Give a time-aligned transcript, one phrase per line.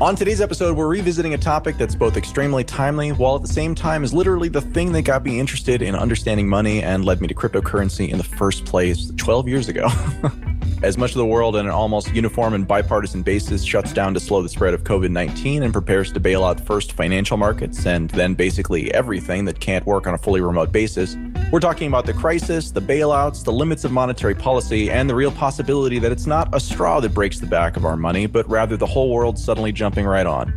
[0.00, 3.74] On today's episode, we're revisiting a topic that's both extremely timely, while at the same
[3.74, 7.26] time is literally the thing that got me interested in understanding money and led me
[7.26, 9.88] to cryptocurrency in the first place 12 years ago.
[10.80, 14.20] As much of the world on an almost uniform and bipartisan basis shuts down to
[14.20, 18.10] slow the spread of COVID 19 and prepares to bail out first financial markets and
[18.10, 21.16] then basically everything that can't work on a fully remote basis,
[21.50, 25.32] we're talking about the crisis, the bailouts, the limits of monetary policy, and the real
[25.32, 28.76] possibility that it's not a straw that breaks the back of our money, but rather
[28.76, 30.54] the whole world suddenly jumping right on.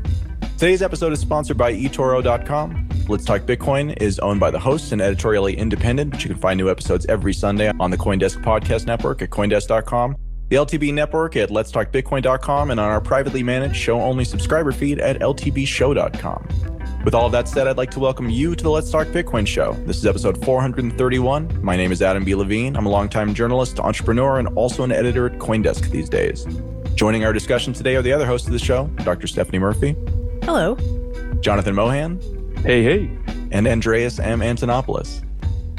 [0.60, 2.91] Today's episode is sponsored by eToro.com.
[3.12, 6.58] Let's Talk Bitcoin is owned by the hosts and editorially independent, but you can find
[6.58, 10.16] new episodes every Sunday on the Coindesk Podcast Network at Coindesk.com,
[10.48, 16.48] the LTB Network at Let'sTalkBitcoin.com, and on our privately managed show-only subscriber feed at LTBShow.com.
[17.04, 19.46] With all of that said, I'd like to welcome you to the Let's Talk Bitcoin
[19.46, 19.74] show.
[19.86, 21.62] This is episode 431.
[21.62, 22.34] My name is Adam B.
[22.34, 22.78] Levine.
[22.78, 26.48] I'm a longtime journalist, entrepreneur, and also an editor at Coindesk these days.
[26.96, 29.28] Joining our discussion today are the other hosts of the show, Dr.
[29.28, 29.98] Stephanie Murphy.
[30.44, 30.78] Hello.
[31.42, 32.41] Jonathan Mohan.
[32.64, 33.10] Hey, hey.
[33.50, 34.42] And Andreas M.
[34.42, 35.24] Antonopoulos.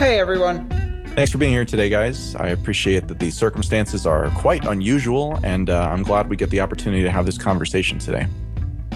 [0.00, 0.68] Hey, everyone.
[1.14, 2.34] Thanks for being here today, guys.
[2.34, 6.60] I appreciate that the circumstances are quite unusual, and uh, I'm glad we get the
[6.60, 8.26] opportunity to have this conversation today.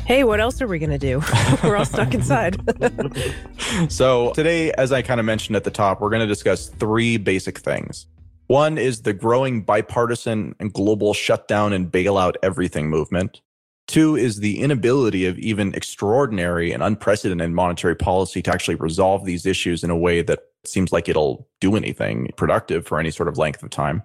[0.05, 1.23] Hey, what else are we going to do?
[1.63, 2.61] we're all stuck inside.
[3.89, 7.19] so, today, as I kind of mentioned at the top, we're going to discuss three
[7.19, 8.09] basic things.
[8.49, 13.43] One is the growing bipartisan and global shutdown and bailout everything movement.
[13.87, 19.47] Two is the inability of even extraordinary and unprecedented monetary policy to actually resolve these
[19.47, 23.39] issues in a way that seems like it'll do anything productive for any sort of
[23.39, 24.03] length of time.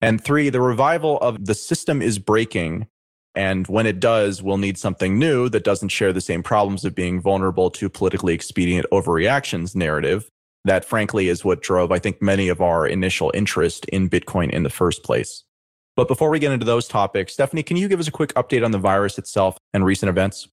[0.00, 2.86] And three, the revival of the system is breaking.
[3.34, 6.94] And when it does, we'll need something new that doesn't share the same problems of
[6.94, 10.30] being vulnerable to politically expedient overreactions narrative.
[10.64, 14.62] That, frankly, is what drove, I think, many of our initial interest in Bitcoin in
[14.62, 15.44] the first place.
[15.98, 18.64] But before we get into those topics, Stephanie, can you give us a quick update
[18.64, 20.46] on the virus itself and recent events?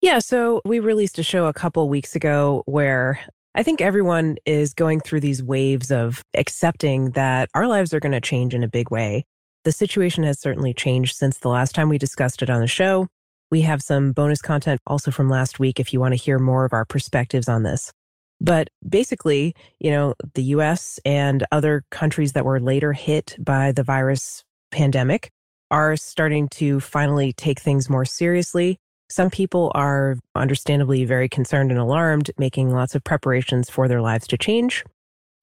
[0.00, 3.20] Yeah, so we released a show a couple weeks ago where
[3.54, 8.12] I think everyone is going through these waves of accepting that our lives are going
[8.12, 9.26] to change in a big way.
[9.64, 13.08] The situation has certainly changed since the last time we discussed it on the show.
[13.50, 16.64] We have some bonus content also from last week if you want to hear more
[16.64, 17.92] of our perspectives on this.
[18.40, 23.82] But basically, you know, the US and other countries that were later hit by the
[23.82, 25.30] virus pandemic
[25.70, 28.78] are starting to finally take things more seriously.
[29.08, 34.26] Some people are understandably very concerned and alarmed, making lots of preparations for their lives
[34.28, 34.84] to change,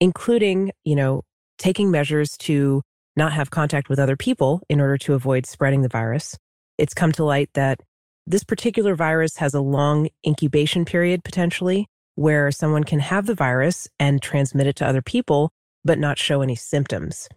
[0.00, 1.22] including, you know,
[1.58, 2.82] taking measures to
[3.16, 6.36] not have contact with other people in order to avoid spreading the virus.
[6.78, 7.80] It's come to light that
[8.26, 13.88] this particular virus has a long incubation period potentially where someone can have the virus
[13.98, 15.50] and transmit it to other people,
[15.84, 17.28] but not show any symptoms.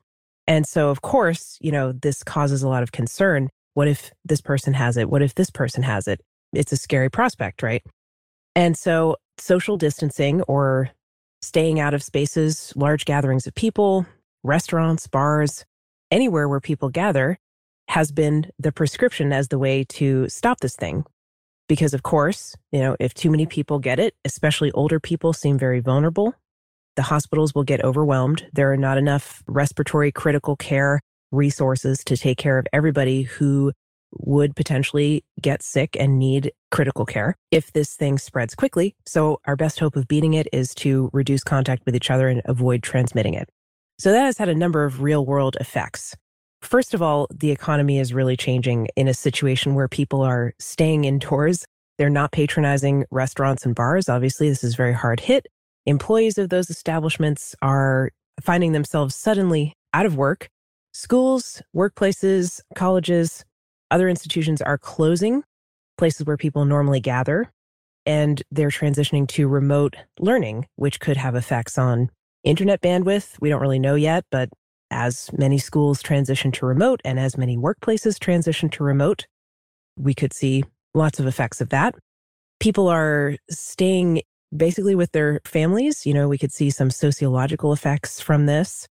[0.48, 3.50] And so, of course, you know, this causes a lot of concern.
[3.74, 5.10] What if this person has it?
[5.10, 6.22] What if this person has it?
[6.54, 7.84] It's a scary prospect, right?
[8.56, 10.90] And so, social distancing or
[11.42, 14.06] staying out of spaces, large gatherings of people,
[14.44, 15.66] restaurants, bars,
[16.12, 17.38] anywhere where people gather
[17.90, 21.06] has been the prescription as the way to stop this thing.
[21.68, 25.58] Because, of course, you know, if too many people get it, especially older people seem
[25.58, 26.36] very vulnerable
[26.96, 28.48] the hospitals will get overwhelmed.
[28.54, 31.00] There are not enough respiratory critical care
[31.32, 33.74] resources to take care of everybody who
[34.20, 38.96] would potentially get sick and need critical care if this thing spreads quickly.
[39.06, 42.42] So, our best hope of beating it is to reduce contact with each other and
[42.46, 43.50] avoid transmitting it.
[44.00, 46.16] So, that has had a number of real world effects.
[46.62, 51.06] First of all, the economy is really changing in a situation where people are staying
[51.06, 51.66] indoors.
[51.98, 54.10] They're not patronizing restaurants and bars.
[54.10, 55.48] Obviously, this is very hard hit
[55.86, 58.12] employees of those establishments are
[58.42, 60.50] finding themselves suddenly out of work.
[60.94, 63.44] Schools, workplaces, colleges,
[63.92, 65.44] other institutions are closing,
[65.98, 67.52] places where people normally gather,
[68.06, 72.10] and they're transitioning to remote learning, which could have effects on
[72.44, 73.40] internet bandwidth.
[73.40, 74.50] We don't really know yet, but
[74.92, 79.26] as many schools transition to remote and as many workplaces transition to remote,
[79.98, 80.64] we could see
[80.94, 81.96] lots of effects of that.
[82.60, 84.22] People are staying
[84.56, 86.06] basically with their families.
[86.06, 88.88] You know, we could see some sociological effects from this.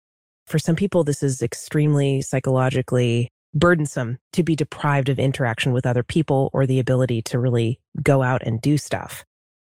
[0.48, 6.04] For some people, this is extremely psychologically burdensome to be deprived of interaction with other
[6.04, 9.26] people or the ability to really go out and do stuff.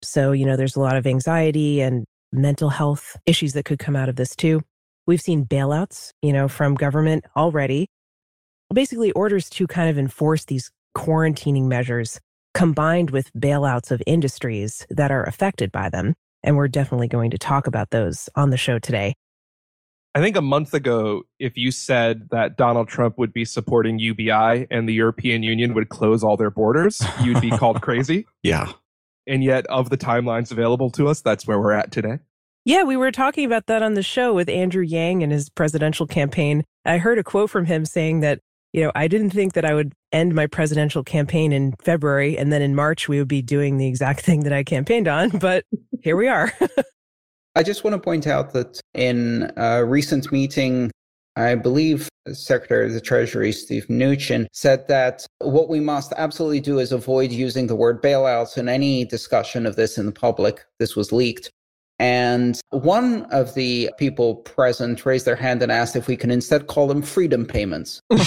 [0.02, 3.96] So, you know, there's a lot of anxiety and mental health issues that could come
[3.96, 4.62] out of this too.
[5.06, 7.88] We've seen bailouts, you know, from government already.
[8.74, 12.20] Basically, orders to kind of enforce these quarantining measures
[12.54, 16.14] combined with bailouts of industries that are affected by them.
[16.44, 19.16] And we're definitely going to talk about those on the show today.
[20.16, 24.68] I think a month ago, if you said that Donald Trump would be supporting UBI
[24.70, 28.28] and the European Union would close all their borders, you'd be called crazy.
[28.44, 28.74] Yeah.
[29.26, 32.20] And yet, of the timelines available to us, that's where we're at today.
[32.66, 36.06] Yeah, we were talking about that on the show with Andrew Yang and his presidential
[36.06, 36.64] campaign.
[36.86, 38.40] I heard a quote from him saying that,
[38.74, 42.52] you know, I didn't think that I would end my presidential campaign in February and
[42.52, 45.66] then in March we would be doing the exact thing that I campaigned on, but
[46.02, 46.52] here we are.
[47.56, 50.92] I just want to point out that in a recent meeting,
[51.36, 56.80] I believe Secretary of the Treasury Steve Mnuchin said that what we must absolutely do
[56.80, 60.66] is avoid using the word bailouts in any discussion of this in the public.
[60.80, 61.52] This was leaked.
[62.04, 66.68] And one of the people present raised their hand and asked if we can instead
[66.68, 68.02] call them freedom payments.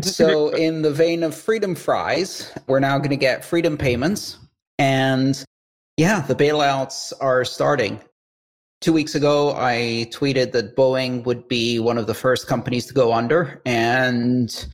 [0.00, 4.38] so, in the vein of freedom fries, we're now going to get freedom payments.
[4.78, 5.44] And
[5.98, 8.00] yeah, the bailouts are starting.
[8.80, 12.94] Two weeks ago, I tweeted that Boeing would be one of the first companies to
[12.94, 14.72] go under, and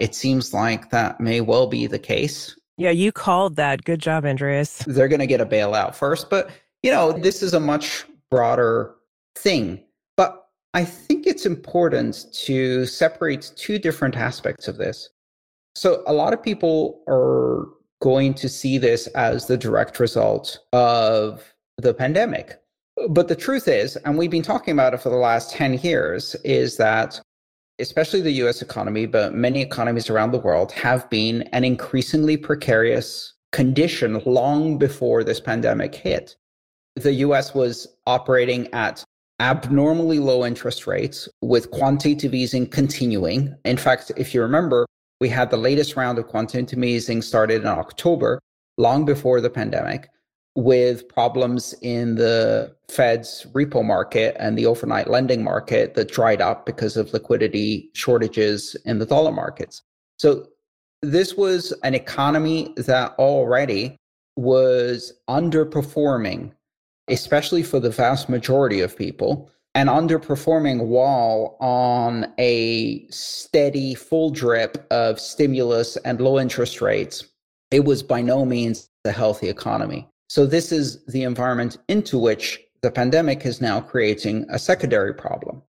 [0.00, 2.54] it seems like that may well be the case.
[2.76, 3.84] Yeah, you called that.
[3.84, 4.82] Good job, Andreas.
[4.86, 6.50] They're going to get a bailout first, but
[6.84, 8.94] you know, this is a much broader
[9.36, 9.82] thing.
[10.18, 15.08] But I think it's important to separate two different aspects of this.
[15.74, 17.68] So, a lot of people are
[18.02, 22.60] going to see this as the direct result of the pandemic.
[23.08, 26.36] But the truth is, and we've been talking about it for the last 10 years,
[26.44, 27.18] is that
[27.78, 33.32] especially the US economy, but many economies around the world have been an increasingly precarious
[33.52, 36.36] condition long before this pandemic hit.
[36.96, 39.04] The US was operating at
[39.40, 43.54] abnormally low interest rates with quantitative easing continuing.
[43.64, 44.86] In fact, if you remember,
[45.20, 48.40] we had the latest round of quantitative easing started in October,
[48.78, 50.08] long before the pandemic,
[50.56, 56.64] with problems in the Fed's repo market and the overnight lending market that dried up
[56.64, 59.82] because of liquidity shortages in the dollar markets.
[60.18, 60.46] So,
[61.02, 63.96] this was an economy that already
[64.36, 66.52] was underperforming,
[67.08, 74.86] especially for the vast majority of people and underperforming while on a steady full drip
[74.90, 77.24] of stimulus and low interest rates,
[77.70, 80.08] it was by no means a healthy economy.
[80.28, 85.62] So, this is the environment into which the pandemic is now creating a secondary problem.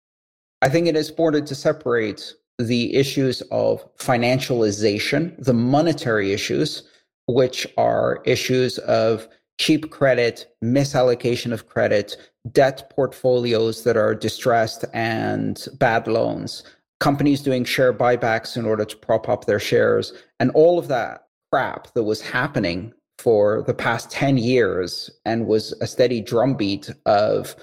[0.61, 6.83] I think it is important to separate the issues of financialization, the monetary issues,
[7.27, 9.27] which are issues of
[9.57, 12.17] cheap credit, misallocation of credit,
[12.51, 16.63] debt portfolios that are distressed and bad loans,
[16.99, 21.27] companies doing share buybacks in order to prop up their shares, and all of that
[21.51, 27.55] crap that was happening for the past 10 years and was a steady drumbeat of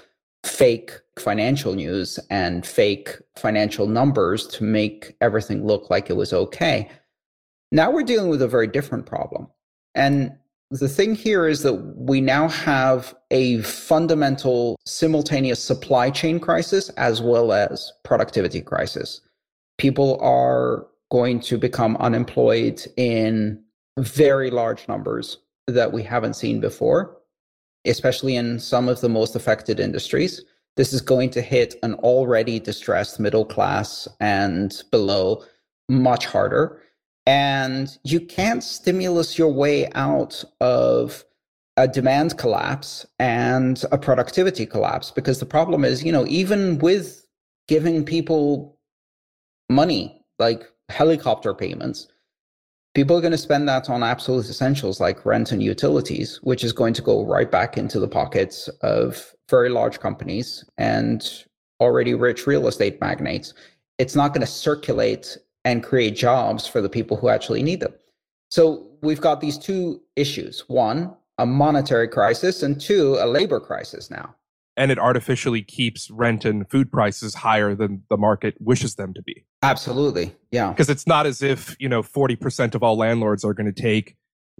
[0.43, 6.89] fake financial news and fake financial numbers to make everything look like it was okay.
[7.71, 9.47] Now we're dealing with a very different problem.
[9.93, 10.35] And
[10.71, 17.21] the thing here is that we now have a fundamental simultaneous supply chain crisis as
[17.21, 19.19] well as productivity crisis.
[19.77, 23.61] People are going to become unemployed in
[23.99, 27.17] very large numbers that we haven't seen before,
[27.85, 30.41] especially in some of the most affected industries.
[30.77, 35.43] This is going to hit an already distressed middle class and below
[35.89, 36.81] much harder.
[37.25, 41.23] And you can't stimulus your way out of
[41.77, 47.25] a demand collapse and a productivity collapse because the problem is, you know, even with
[47.67, 48.77] giving people
[49.69, 52.07] money like helicopter payments,
[52.93, 56.73] people are going to spend that on absolute essentials like rent and utilities, which is
[56.73, 61.45] going to go right back into the pockets of very large companies and
[61.79, 63.53] already rich real estate magnates.
[63.97, 67.93] It's not going to circulate and create jobs for the people who actually need them.
[68.49, 74.09] So we've got these two issues one, a monetary crisis, and two, a labor crisis
[74.09, 74.35] now.
[74.77, 79.21] And it artificially keeps rent and food prices higher than the market wishes them to
[79.21, 79.45] be.
[79.63, 80.33] Absolutely.
[80.51, 80.69] Yeah.
[80.69, 84.15] Because it's not as if, you know, 40% of all landlords are going to take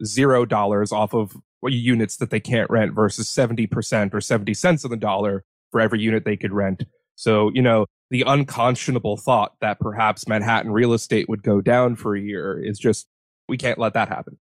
[0.05, 4.91] zero dollars off of units that they can't rent versus 70% or 70 cents on
[4.91, 6.83] the dollar for every unit they could rent.
[7.15, 12.13] So, you know, the unconscionable thought that perhaps Manhattan real estate would go down for
[12.15, 13.07] a year is just,
[13.47, 14.37] we can't let that happen.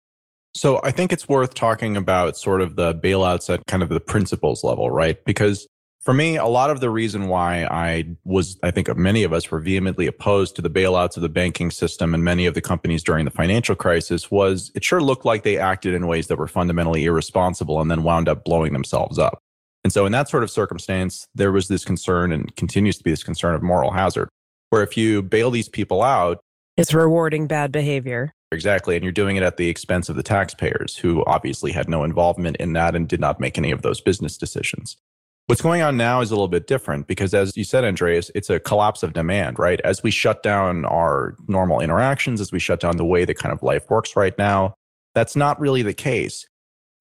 [0.55, 3.99] So I think it's worth talking about sort of the bailouts at kind of the
[3.99, 5.23] principles level, right?
[5.23, 5.67] Because
[6.01, 9.51] for me, a lot of the reason why I was, I think many of us
[9.51, 13.03] were vehemently opposed to the bailouts of the banking system and many of the companies
[13.03, 16.47] during the financial crisis was it sure looked like they acted in ways that were
[16.47, 19.43] fundamentally irresponsible and then wound up blowing themselves up.
[19.83, 23.11] And so, in that sort of circumstance, there was this concern and continues to be
[23.11, 24.29] this concern of moral hazard,
[24.69, 26.39] where if you bail these people out,
[26.77, 28.33] it's rewarding bad behavior.
[28.51, 28.95] Exactly.
[28.95, 32.57] And you're doing it at the expense of the taxpayers who obviously had no involvement
[32.57, 34.97] in that and did not make any of those business decisions.
[35.45, 38.49] What's going on now is a little bit different because, as you said, Andreas, it's
[38.49, 39.81] a collapse of demand, right?
[39.83, 43.51] As we shut down our normal interactions, as we shut down the way that kind
[43.51, 44.75] of life works right now,
[45.15, 46.47] that's not really the case.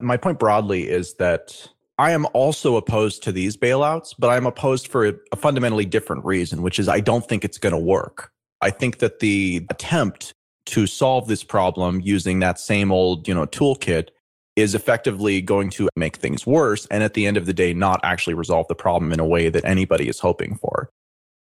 [0.01, 4.87] My point broadly is that I am also opposed to these bailouts, but I'm opposed
[4.89, 8.31] for a fundamentally different reason, which is I don't think it's going to work.
[8.61, 10.33] I think that the attempt
[10.67, 14.09] to solve this problem using that same old, you know, toolkit
[14.55, 18.01] is effectively going to make things worse and at the end of the day not
[18.03, 20.91] actually resolve the problem in a way that anybody is hoping for.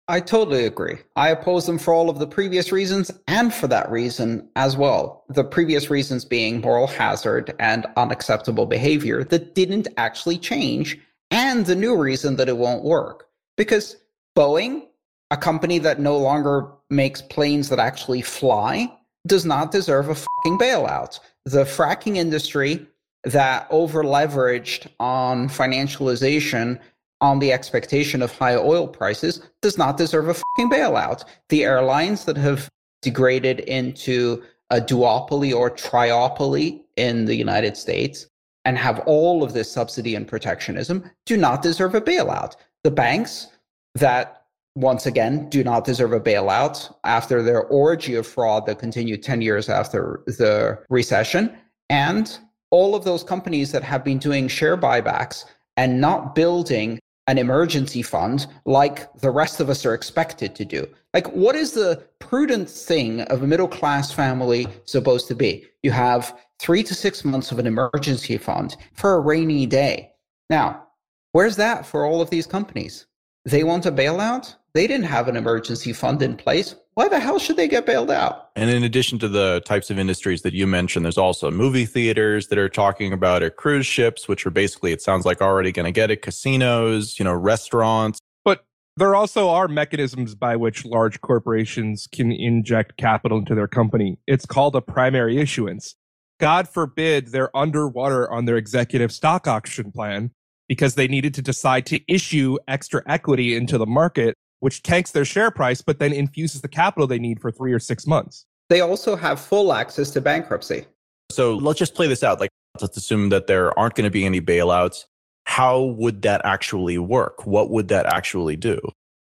[0.09, 0.99] I totally agree.
[1.17, 5.25] I oppose them for all of the previous reasons and for that reason as well.
[5.29, 10.97] The previous reasons being moral hazard and unacceptable behavior that didn't actually change,
[11.33, 13.27] and the new reason that it won't work.
[13.57, 13.97] Because
[14.37, 14.87] Boeing,
[15.33, 18.93] a company that no longer makes planes that actually fly,
[19.27, 21.19] does not deserve a fucking bailout.
[21.47, 22.87] The fracking industry
[23.25, 26.79] that overleveraged on financialization
[27.21, 31.25] on the expectation of high oil prices does not deserve a fucking bailout.
[31.49, 32.69] The airlines that have
[33.03, 38.27] degraded into a duopoly or triopoly in the United States
[38.65, 42.57] and have all of this subsidy and protectionism do not deserve a bailout.
[42.83, 43.49] The banks
[43.95, 44.43] that
[44.75, 49.41] once again do not deserve a bailout after their orgy of fraud that continued 10
[49.41, 51.57] years after the recession
[51.89, 52.39] and
[52.71, 55.45] all of those companies that have been doing share buybacks
[55.77, 60.87] and not building an emergency fund like the rest of us are expected to do.
[61.13, 65.67] Like, what is the prudent thing of a middle class family supposed to be?
[65.83, 70.13] You have three to six months of an emergency fund for a rainy day.
[70.51, 70.87] Now,
[71.33, 73.07] where's that for all of these companies?
[73.45, 74.55] They want a bailout?
[74.75, 76.75] They didn't have an emergency fund in place.
[76.97, 78.49] Why the hell should they get bailed out?
[78.57, 82.47] And in addition to the types of industries that you mentioned, there's also movie theaters
[82.49, 85.85] that are talking about it, cruise ships, which are basically, it sounds like already going
[85.85, 88.19] to get it, casinos, you know, restaurants.
[88.47, 88.65] But
[88.97, 94.19] there also are mechanisms by which large corporations can inject capital into their company.
[94.27, 95.97] It's called a primary issuance.
[96.41, 100.31] God forbid they're underwater on their executive stock option plan
[100.67, 105.25] because they needed to decide to issue extra equity into the market which tanks their
[105.25, 108.47] share price, but then infuses the capital they need for three or six months.
[108.69, 110.87] They also have full access to bankruptcy.
[111.31, 112.41] So let's just play this out.
[112.41, 115.05] Like, let's assume that there aren't going to be any bailouts.
[115.45, 117.47] How would that actually work?
[117.47, 118.81] What would that actually do?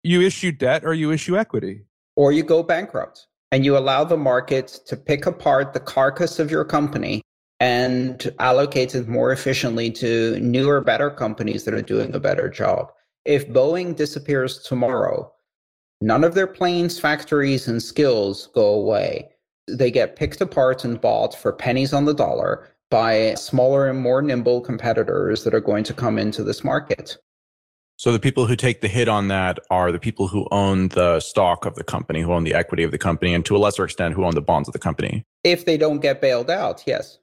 [0.03, 1.83] You issue debt or you issue equity.
[2.17, 6.51] Or you go bankrupt and you allow the market to pick apart the carcass of
[6.51, 7.23] your company
[7.61, 12.93] and allocate it more efficiently to newer, better companies that are doing a better job
[13.29, 15.31] if Boeing disappears tomorrow,
[16.01, 19.29] none of their planes, factories, and skills go away.
[19.69, 24.23] They get picked apart and bought for pennies on the dollar by smaller and more
[24.23, 27.19] nimble competitors that are going to come into this market.
[27.99, 31.21] So the people who take the hit on that are the people who own the
[31.21, 33.85] stock of the company, who own the equity of the company, and to a lesser
[33.85, 35.23] extent, who own the bonds of the company.
[35.45, 37.19] If they don't get bailed out, yes.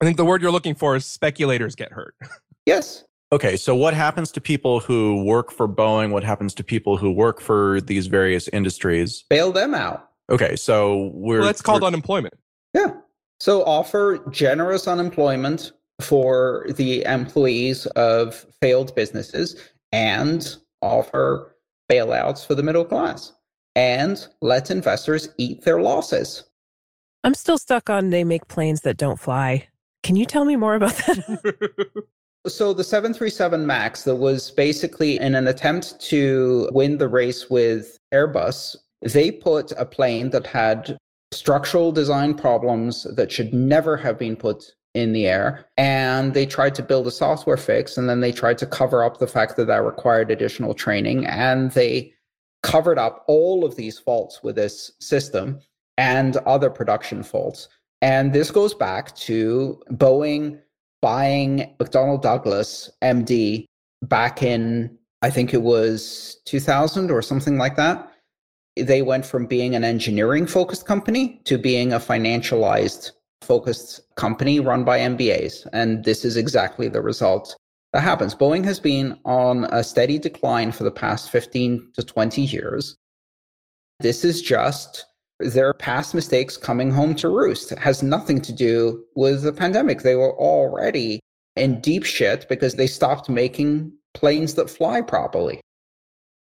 [0.00, 2.16] I think the word you're looking for is speculators get hurt.
[2.66, 3.04] yes.
[3.32, 6.10] Okay, so what happens to people who work for Boeing?
[6.10, 9.24] What happens to people who work for these various industries?
[9.28, 10.10] Bail them out.
[10.30, 12.34] Okay, so we're well, that's called unemployment.
[12.72, 12.92] Yeah.
[13.40, 19.60] So offer generous unemployment for the employees of failed businesses
[19.92, 21.56] and offer
[21.90, 23.32] bailouts for the middle class
[23.74, 26.44] and let investors eat their losses.
[27.24, 29.66] I'm still stuck on they make planes that don't fly.
[30.02, 32.04] Can you tell me more about that?
[32.48, 37.98] So the 737 MAX that was basically in an attempt to win the race with
[38.14, 40.96] Airbus, they put a plane that had
[41.32, 46.74] structural design problems that should never have been put in the air and they tried
[46.74, 49.66] to build a software fix and then they tried to cover up the fact that
[49.66, 52.12] that required additional training and they
[52.62, 55.60] covered up all of these faults with this system
[55.98, 57.68] and other production faults.
[58.02, 60.60] And this goes back to Boeing
[61.02, 63.66] buying McDonnell Douglas MD
[64.02, 68.12] back in, I think it was 2000 or something like that.
[68.76, 73.12] They went from being an engineering focused company to being a financialized
[73.42, 75.66] focused company run by MBAs.
[75.72, 77.56] And this is exactly the result
[77.92, 78.34] that happens.
[78.34, 82.96] Boeing has been on a steady decline for the past 15 to 20 years.
[84.00, 85.06] This is just
[85.40, 87.72] their past mistakes coming home to roost.
[87.72, 90.02] It has nothing to do with the pandemic.
[90.02, 91.20] They were already
[91.56, 95.60] in deep shit because they stopped making planes that fly properly.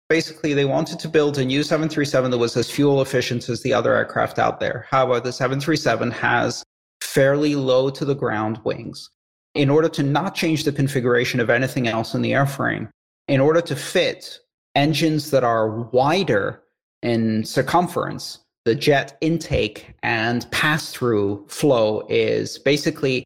[0.10, 3.74] Basically, they wanted to build a new 737 that was as fuel efficient as the
[3.74, 4.88] other aircraft out there.
[4.89, 6.63] However, the 737 has
[7.01, 9.10] fairly low to the ground wings.
[9.53, 12.89] In order to not change the configuration of anything else in the airframe,
[13.27, 14.39] in order to fit
[14.75, 16.63] engines that are wider
[17.03, 23.23] in circumference, the jet intake and pass through flow is basically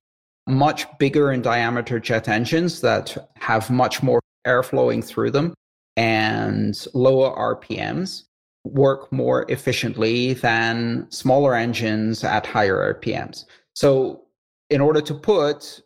[0.47, 5.53] much bigger in diameter jet engines that have much more air flowing through them
[5.95, 8.23] and lower RPMs
[8.65, 13.45] work more efficiently than smaller engines at higher RPMs.
[13.75, 14.21] So,
[14.69, 15.81] in order to put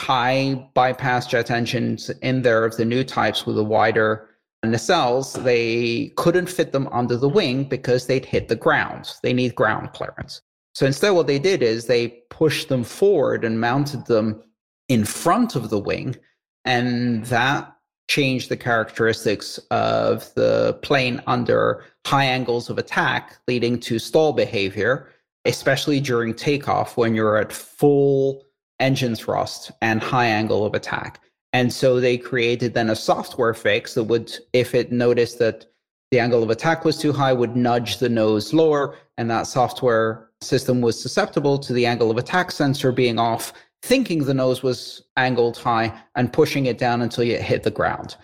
[0.00, 4.28] high bypass jet engines in there of the new types with a wider
[4.64, 9.14] nacelles, they couldn't fit them under the wing because they'd hit the ground.
[9.22, 10.42] They need ground clearance.
[10.74, 14.42] So instead, what they did is they pushed them forward and mounted them
[14.88, 16.16] in front of the wing.
[16.64, 17.72] And that
[18.08, 25.08] changed the characteristics of the plane under high angles of attack, leading to stall behavior,
[25.44, 28.44] especially during takeoff when you're at full
[28.80, 31.20] engine thrust and high angle of attack.
[31.52, 35.66] And so they created then a software fix that would, if it noticed that
[36.10, 40.30] the angle of attack was too high, would nudge the nose lower, and that software
[40.40, 43.52] system was susceptible to the angle of attack sensor being off,
[43.82, 48.16] thinking the nose was angled high and pushing it down until it hit the ground.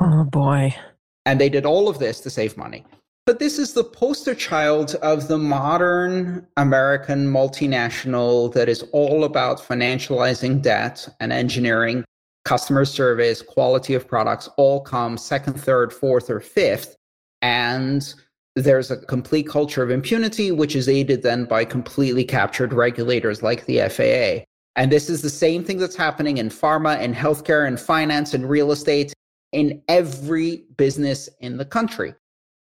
[0.00, 0.74] Oh boy.
[1.24, 2.84] And they did all of this to save money.
[3.24, 9.60] But this is the poster child of the modern American multinational that is all about
[9.60, 12.04] financializing debt and engineering,
[12.44, 16.96] customer service, quality of products, all come second, third, fourth, or fifth.
[17.40, 18.12] And
[18.54, 23.64] there's a complete culture of impunity, which is aided then by completely captured regulators like
[23.66, 24.44] the FAA.
[24.76, 28.48] And this is the same thing that's happening in pharma and healthcare and finance and
[28.48, 29.12] real estate
[29.52, 32.14] in every business in the country.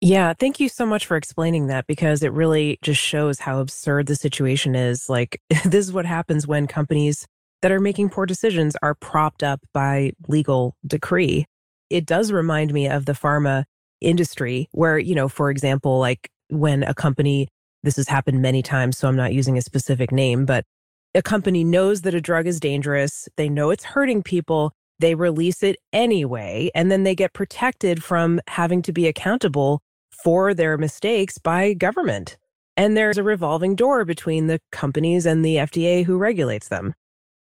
[0.01, 4.07] Yeah, thank you so much for explaining that because it really just shows how absurd
[4.07, 5.09] the situation is.
[5.09, 7.27] Like, this is what happens when companies
[7.67, 11.45] that are making poor decisions are propped up by legal decree.
[11.91, 13.65] It does remind me of the pharma
[14.01, 17.49] industry where, you know, for example, like when a company,
[17.83, 20.65] this has happened many times, so I'm not using a specific name, but
[21.13, 25.65] a company knows that a drug is dangerous, they know it's hurting people, they release
[25.65, 29.81] it anyway, and then they get protected from having to be accountable
[30.23, 32.37] for their mistakes by government.
[32.77, 36.95] And there's a revolving door between the companies and the FDA who regulates them.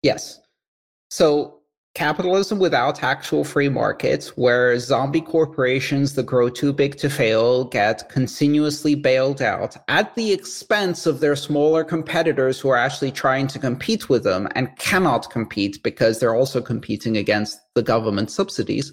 [0.05, 0.38] Yes.
[1.09, 1.61] So
[1.95, 8.07] capitalism without actual free markets, where zombie corporations that grow too big to fail get
[8.11, 13.59] continuously bailed out at the expense of their smaller competitors who are actually trying to
[13.59, 18.93] compete with them and cannot compete because they're also competing against the government subsidies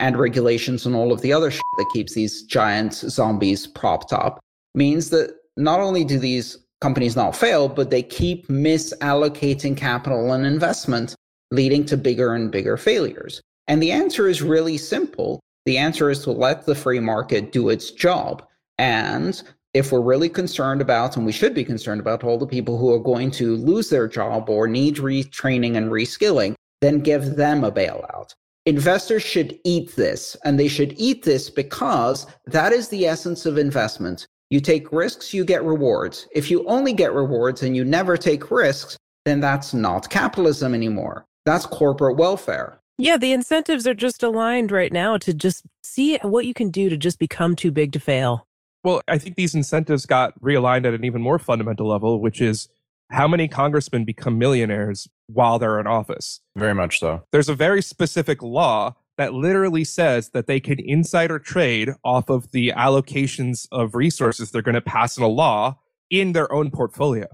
[0.00, 4.40] and regulations and all of the other shit that keeps these giant zombies propped up
[4.74, 10.46] means that not only do these companies not fail, but they keep misallocating capital and
[10.46, 11.14] investment,
[11.50, 13.40] leading to bigger and bigger failures.
[13.66, 15.40] And the answer is really simple.
[15.66, 18.46] The answer is to let the free market do its job.
[18.78, 19.42] And
[19.74, 22.92] if we're really concerned about, and we should be concerned about all the people who
[22.92, 27.72] are going to lose their job or need retraining and reskilling, then give them a
[27.72, 28.34] bailout
[28.68, 33.56] investors should eat this and they should eat this because that is the essence of
[33.56, 38.16] investment you take risks you get rewards if you only get rewards and you never
[38.16, 44.22] take risks then that's not capitalism anymore that's corporate welfare yeah the incentives are just
[44.22, 47.92] aligned right now to just see what you can do to just become too big
[47.92, 48.46] to fail
[48.84, 52.68] well i think these incentives got realigned at an even more fundamental level which is
[53.10, 56.40] how many congressmen become millionaires while they're in office?
[56.56, 57.22] Very much so.
[57.32, 62.50] There's a very specific law that literally says that they can insider trade off of
[62.52, 65.76] the allocations of resources they're going to pass in a law
[66.08, 67.26] in their own portfolio.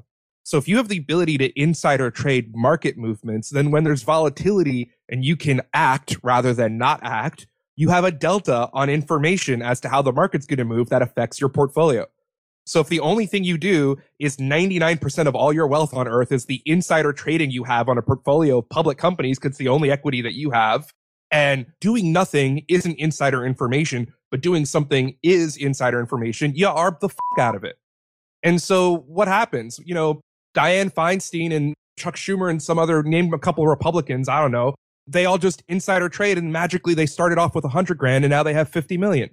[0.43, 4.91] So if you have the ability to insider trade market movements, then when there's volatility
[5.09, 9.81] and you can act rather than not act, you have a delta on information as
[9.81, 12.07] to how the market's going to move that affects your portfolio.
[12.67, 16.33] So if the only thing you do is 99% of all your wealth on earth
[16.33, 19.69] is the insider trading you have on a portfolio of public companies, because it's the
[19.69, 20.93] only equity that you have,
[21.31, 27.09] and doing nothing isn't insider information, but doing something is insider information, you are the
[27.09, 27.77] fuck out of it.
[28.43, 29.81] And so what happens?
[29.85, 30.21] You know,
[30.55, 34.75] Dianne Feinstein and Chuck Schumer and some other, name a couple Republicans, I don't know,
[35.07, 38.31] they all just insider trade and magically they started off with a hundred grand and
[38.31, 39.31] now they have 50 million.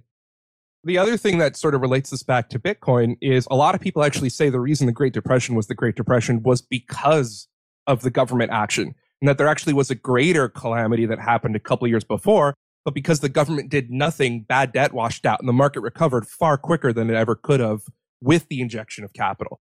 [0.83, 3.81] The other thing that sort of relates this back to Bitcoin is a lot of
[3.81, 7.47] people actually say the reason the Great Depression was the Great Depression was because
[7.85, 11.59] of the government action, and that there actually was a greater calamity that happened a
[11.59, 15.53] couple years before, But because the government did nothing, bad debt washed out and the
[15.53, 17.81] market recovered far quicker than it ever could have
[18.21, 19.59] with the injection of capital.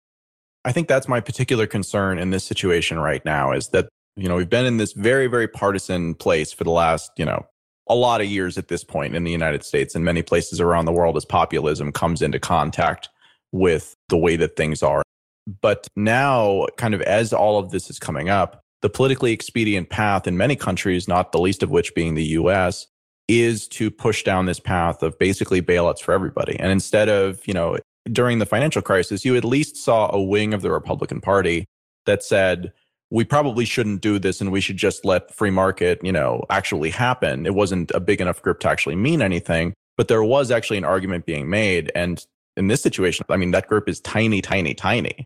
[0.65, 4.35] I think that's my particular concern in this situation right now is that, you know,
[4.35, 7.45] we've been in this very, very partisan place for the last, you know,
[7.87, 10.85] a lot of years at this point in the United States and many places around
[10.85, 13.09] the world as populism comes into contact
[13.51, 15.03] with the way that things are.
[15.61, 20.27] But now, kind of as all of this is coming up, the politically expedient path
[20.27, 22.85] in many countries, not the least of which being the US,
[23.27, 26.55] is to push down this path of basically bailouts for everybody.
[26.59, 27.79] And instead of, you know,
[28.11, 31.65] during the financial crisis, you at least saw a wing of the Republican Party
[32.05, 32.73] that said,
[33.09, 36.91] we probably shouldn't do this and we should just let free market, you know, actually
[36.91, 37.47] happen.
[37.47, 40.85] It wasn't a big enough grip to actually mean anything, but there was actually an
[40.85, 41.91] argument being made.
[41.95, 42.23] And
[42.55, 45.25] in this situation, I mean, that group is tiny, tiny, tiny.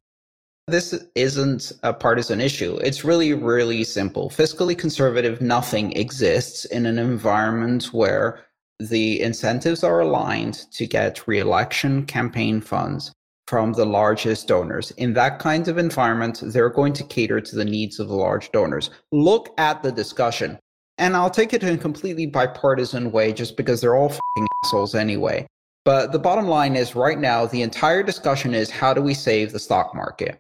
[0.70, 2.78] This isn't a partisan issue.
[2.78, 4.30] It's really, really simple.
[4.30, 8.46] Fiscally conservative, nothing exists in an environment where
[8.80, 13.12] the incentives are aligned to get re-election campaign funds
[13.48, 14.92] from the largest donors.
[14.92, 18.52] In that kind of environment, they're going to cater to the needs of the large
[18.52, 18.92] donors.
[19.12, 20.60] Look at the discussion.
[21.00, 24.14] And I'll take it in a completely bipartisan way just because they're all
[24.64, 25.48] assholes anyway.
[25.84, 29.52] But the bottom line is right now, the entire discussion is how do we save
[29.52, 30.40] the stock market?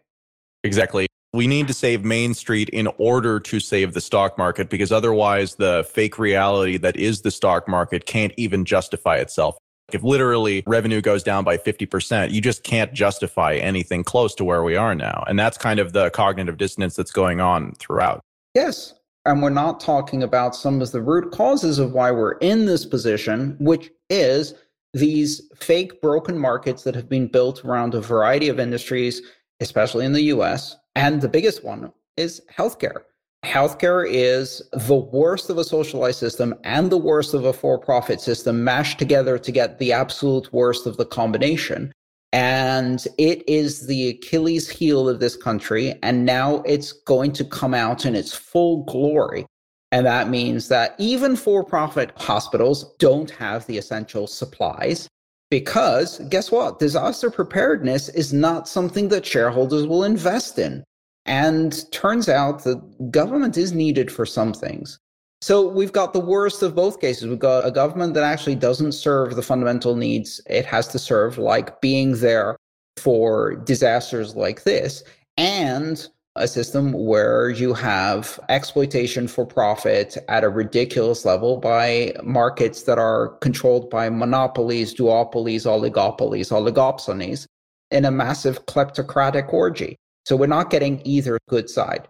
[0.64, 4.92] Exactly we need to save Main Street in order to save the stock market because
[4.92, 9.58] otherwise the fake reality that is the stock market can't even justify itself.
[9.92, 14.64] If literally revenue goes down by 50%, you just can't justify anything close to where
[14.64, 15.24] we are now.
[15.28, 18.22] And that's kind of the cognitive dissonance that's going on throughout.
[18.54, 18.94] Yes.
[19.26, 22.86] And we're not talking about some of the root causes of why we're in this
[22.86, 24.54] position, which is
[24.94, 29.22] these fake broken markets that have been built around a variety of industries,
[29.60, 33.02] especially in the US, and the biggest one is healthcare.
[33.46, 38.20] Healthcare is the worst of a socialized system and the worst of a for profit
[38.20, 41.94] system mashed together to get the absolute worst of the combination.
[42.34, 45.98] And it is the Achilles heel of this country.
[46.04, 49.46] And now it's going to come out in its full glory.
[49.92, 55.08] And that means that even for profit hospitals don't have the essential supplies
[55.50, 56.80] because guess what?
[56.80, 60.84] Disaster preparedness is not something that shareholders will invest in.
[61.26, 65.00] And turns out that government is needed for some things.
[65.42, 67.28] So we've got the worst of both cases.
[67.28, 71.38] We've got a government that actually doesn't serve the fundamental needs it has to serve,
[71.38, 72.58] like being there
[72.98, 75.04] for disasters like this,
[75.38, 82.84] and a system where you have exploitation for profit at a ridiculous level by markets
[82.84, 87.46] that are controlled by monopolies, duopolies, oligopolies, oligopsonies
[87.92, 89.96] in a massive kleptocratic orgy.
[90.26, 92.08] So we're not getting either good side.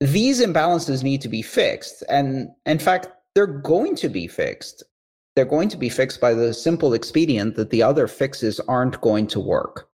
[0.00, 2.04] These imbalances need to be fixed.
[2.08, 4.84] And in fact, they're going to be fixed.
[5.34, 9.26] They're going to be fixed by the simple expedient that the other fixes aren't going
[9.28, 9.85] to work.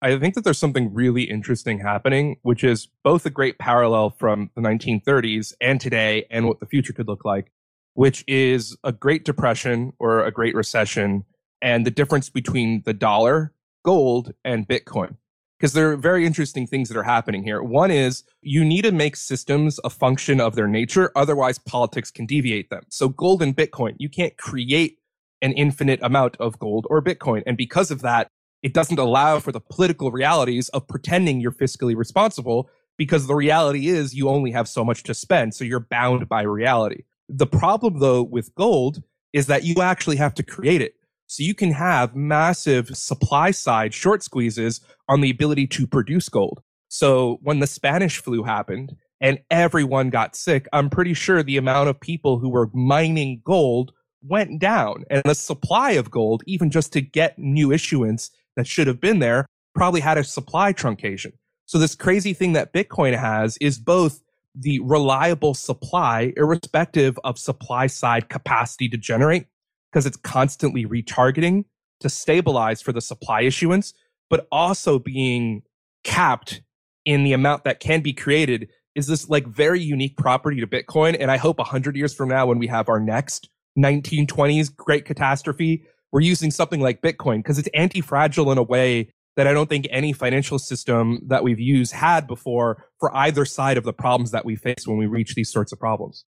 [0.00, 4.50] I think that there's something really interesting happening, which is both a great parallel from
[4.54, 7.50] the 1930s and today and what the future could look like,
[7.94, 11.24] which is a Great Depression or a Great Recession
[11.60, 13.52] and the difference between the dollar,
[13.84, 15.16] gold, and Bitcoin
[15.58, 17.62] because there are very interesting things that are happening here.
[17.62, 22.26] One is you need to make systems a function of their nature, otherwise politics can
[22.26, 22.84] deviate them.
[22.88, 24.98] So gold and Bitcoin, you can't create
[25.42, 27.42] an infinite amount of gold or Bitcoin.
[27.46, 28.30] And because of that,
[28.62, 33.86] it doesn't allow for the political realities of pretending you're fiscally responsible because the reality
[33.86, 35.54] is you only have so much to spend.
[35.54, 37.04] So you're bound by reality.
[37.28, 40.94] The problem though with gold is that you actually have to create it.
[41.26, 46.62] So you can have massive supply side short squeezes on the ability to produce gold.
[46.88, 51.90] So when the Spanish flu happened and everyone got sick, I'm pretty sure the amount
[51.90, 53.92] of people who were mining gold
[54.22, 58.88] went down and the supply of gold, even just to get new issuance that should
[58.88, 61.32] have been there, probably had a supply truncation.
[61.64, 64.20] So this crazy thing that Bitcoin has is both
[64.52, 69.46] the reliable supply, irrespective of supply side capacity to generate,
[69.92, 71.66] because it's constantly retargeting
[72.00, 73.94] to stabilize for the supply issuance,
[74.28, 75.62] but also being
[76.02, 76.60] capped
[77.04, 81.16] in the amount that can be created is this like very unique property to Bitcoin.
[81.18, 85.84] And I hope 100 years from now, when we have our next 1920s great catastrophe,
[86.12, 89.68] we're using something like Bitcoin because it's anti fragile in a way that I don't
[89.68, 94.32] think any financial system that we've used had before for either side of the problems
[94.32, 96.24] that we face when we reach these sorts of problems.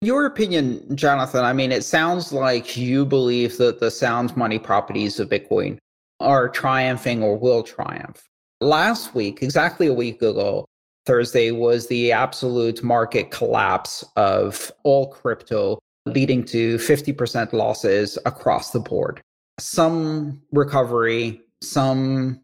[0.00, 5.18] Your opinion, Jonathan, I mean, it sounds like you believe that the sound money properties
[5.18, 5.78] of Bitcoin
[6.20, 8.24] are triumphing or will triumph.
[8.60, 10.64] Last week, exactly a week ago,
[11.04, 18.80] Thursday was the absolute market collapse of all crypto leading to 50% losses across the
[18.80, 19.20] board.
[19.58, 22.40] Some recovery, some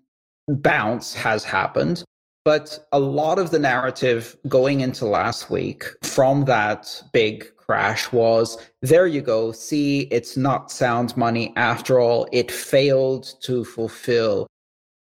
[0.49, 2.05] bounce has happened,
[2.45, 8.57] but a lot of the narrative going into last week from that big crash was
[8.81, 9.53] there you go.
[9.53, 12.27] See, it's not sound money after all.
[12.33, 14.47] It failed to fulfill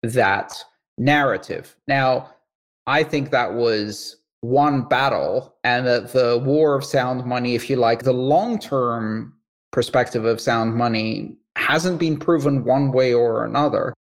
[0.02, 0.56] that
[0.98, 1.76] narrative.
[1.86, 2.30] Now,
[2.86, 7.76] I think that was one battle and that the war of sound money, if you
[7.76, 9.34] like, the long term
[9.70, 13.92] perspective of sound money hasn't been proven one way or another.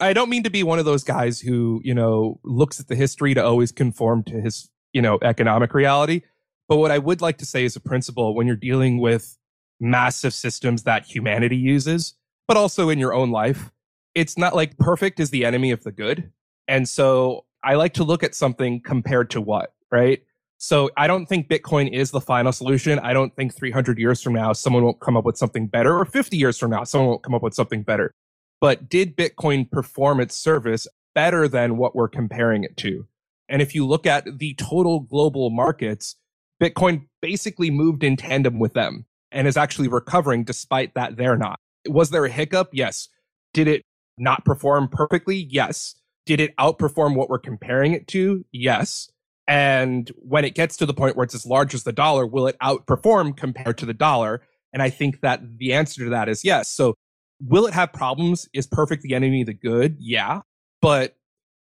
[0.00, 2.96] I don't mean to be one of those guys who, you know, looks at the
[2.96, 6.22] history to always conform to his, you know, economic reality.
[6.68, 9.36] But what I would like to say is a principle when you're dealing with
[9.80, 12.14] massive systems that humanity uses,
[12.48, 13.70] but also in your own life,
[14.14, 16.30] it's not like perfect is the enemy of the good.
[16.66, 20.20] And so I like to look at something compared to what, right?
[20.58, 22.98] So I don't think Bitcoin is the final solution.
[22.98, 26.04] I don't think 300 years from now, someone won't come up with something better, or
[26.04, 28.12] 50 years from now, someone won't come up with something better.
[28.60, 33.06] But did Bitcoin perform its service better than what we're comparing it to?
[33.48, 36.16] And if you look at the total global markets,
[36.60, 41.58] Bitcoin basically moved in tandem with them and is actually recovering despite that they're not.
[41.86, 42.70] Was there a hiccup?
[42.72, 43.08] Yes.
[43.52, 43.82] Did it
[44.18, 45.36] not perform perfectly?
[45.36, 45.94] Yes.
[46.24, 48.44] Did it outperform what we're comparing it to?
[48.50, 49.10] Yes.
[49.46, 52.46] And when it gets to the point where it's as large as the dollar, will
[52.46, 54.42] it outperform compared to the dollar?
[54.72, 56.70] And I think that the answer to that is yes.
[56.70, 56.94] So
[57.40, 58.48] will it have problems?
[58.52, 59.96] Is perfect the enemy of the good?
[59.98, 60.40] Yeah.
[60.80, 61.16] But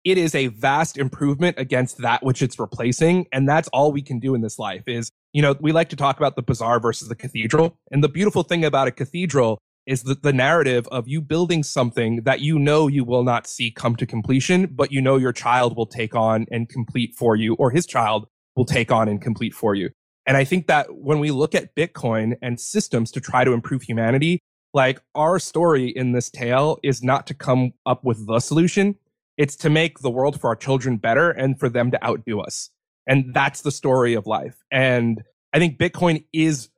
[0.04, 3.26] it is a vast improvement against that which it's replacing.
[3.32, 5.96] And that's all we can do in this life is, you know, we like to
[5.96, 7.76] talk about the bazaar versus the cathedral.
[7.90, 9.58] And the beautiful thing about a cathedral
[9.90, 13.72] is the, the narrative of you building something that you know you will not see
[13.72, 17.54] come to completion, but you know your child will take on and complete for you,
[17.54, 19.90] or his child will take on and complete for you.
[20.26, 23.82] And I think that when we look at Bitcoin and systems to try to improve
[23.82, 24.38] humanity,
[24.72, 28.94] like our story in this tale is not to come up with the solution.
[29.36, 32.70] It's to make the world for our children better and for them to outdo us.
[33.08, 34.62] And that's the story of life.
[34.70, 35.22] And
[35.52, 36.68] I think Bitcoin is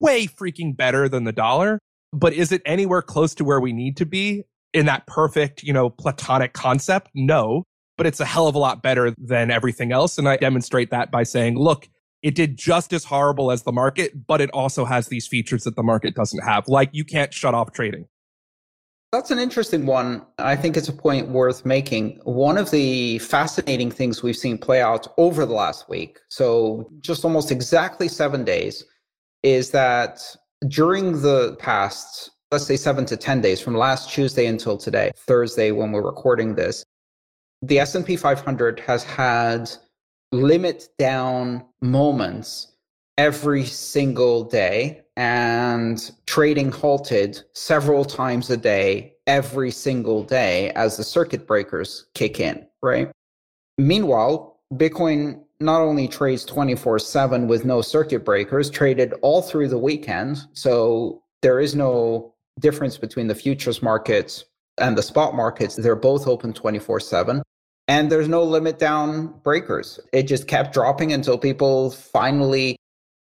[0.00, 1.78] way freaking better than the dollar.
[2.12, 5.72] But is it anywhere close to where we need to be in that perfect, you
[5.72, 7.10] know, platonic concept?
[7.14, 7.64] No,
[7.96, 10.18] but it's a hell of a lot better than everything else.
[10.18, 11.88] And I demonstrate that by saying, look,
[12.22, 15.76] it did just as horrible as the market, but it also has these features that
[15.76, 16.66] the market doesn't have.
[16.66, 18.06] Like you can't shut off trading.
[19.12, 20.26] That's an interesting one.
[20.38, 22.20] I think it's a point worth making.
[22.24, 27.24] One of the fascinating things we've seen play out over the last week, so just
[27.24, 28.84] almost exactly seven days,
[29.42, 30.20] is that
[30.66, 35.70] during the past, let's say seven to 10 days from last Tuesday until today, Thursday,
[35.70, 36.84] when we're recording this,
[37.62, 39.70] the S&P 500 has had
[40.32, 42.72] limit down moments
[43.16, 51.04] every single day and trading halted several times a day every single day as the
[51.04, 53.10] circuit breakers kick in, right?
[53.76, 59.78] Meanwhile, Bitcoin not only trades 24 7 with no circuit breakers, traded all through the
[59.78, 60.38] weekend.
[60.52, 64.44] So there is no difference between the futures markets
[64.78, 65.76] and the spot markets.
[65.76, 67.42] They're both open 24 7.
[67.88, 69.98] And there's no limit down breakers.
[70.12, 72.76] It just kept dropping until people finally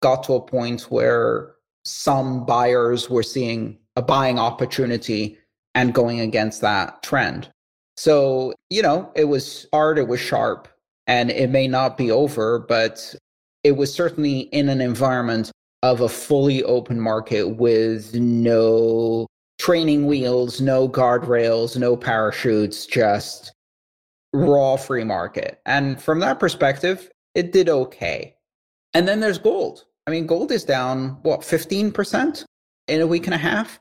[0.02, 1.54] got to a point where
[1.85, 5.38] some buyers were seeing a buying opportunity
[5.74, 7.50] and going against that trend.
[7.96, 10.68] So, you know, it was hard, it was sharp,
[11.06, 13.14] and it may not be over, but
[13.64, 15.50] it was certainly in an environment
[15.82, 19.26] of a fully open market with no
[19.58, 23.52] training wheels, no guardrails, no parachutes, just
[24.32, 25.60] raw free market.
[25.66, 28.34] And from that perspective, it did okay.
[28.94, 29.84] And then there's gold.
[30.06, 32.44] I mean, gold is down, what, 15%
[32.88, 33.78] in a week and a half?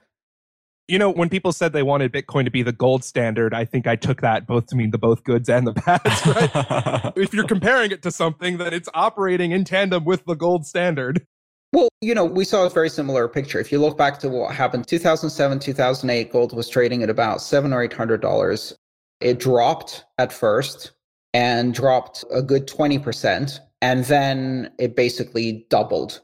[0.87, 3.87] You know, when people said they wanted Bitcoin to be the gold standard, I think
[3.87, 6.25] I took that both to mean the both goods and the bads,
[7.05, 7.13] right?
[7.17, 11.25] if you're comparing it to something, that it's operating in tandem with the gold standard.
[11.73, 13.59] Well, you know, we saw a very similar picture.
[13.59, 17.71] If you look back to what happened 2007, 2008, gold was trading at about seven
[17.71, 18.75] or eight hundred dollars.
[19.21, 20.91] It dropped at first
[21.33, 23.59] and dropped a good 20%.
[23.81, 26.21] And then it basically doubled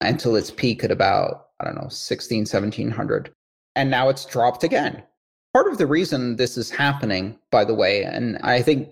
[0.00, 3.30] until its peak at about, I don't know, 16, 1700
[3.76, 5.02] and now it's dropped again.
[5.54, 8.88] Part of the reason this is happening, by the way, and I think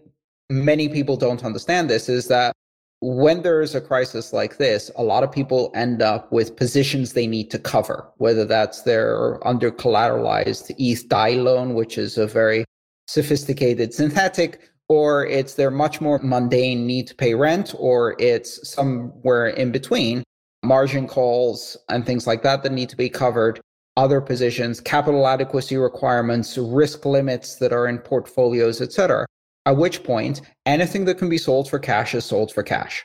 [0.49, 2.55] many people don't understand this, is that
[3.01, 7.27] when there's a crisis like this, a lot of people end up with positions they
[7.27, 12.65] need to cover, whether that's their under collateralized ETH DAI loan, which is a very
[13.07, 19.49] sophisticated synthetic, or it's their much more mundane need to pay rent, or it's somewhere
[19.49, 20.23] in between.
[20.63, 23.61] margin calls and things like that that need to be covered,
[23.97, 29.27] other positions, capital adequacy requirements, risk limits that are in portfolios, etc.
[29.67, 33.05] At which point, anything that can be sold for cash is sold for cash.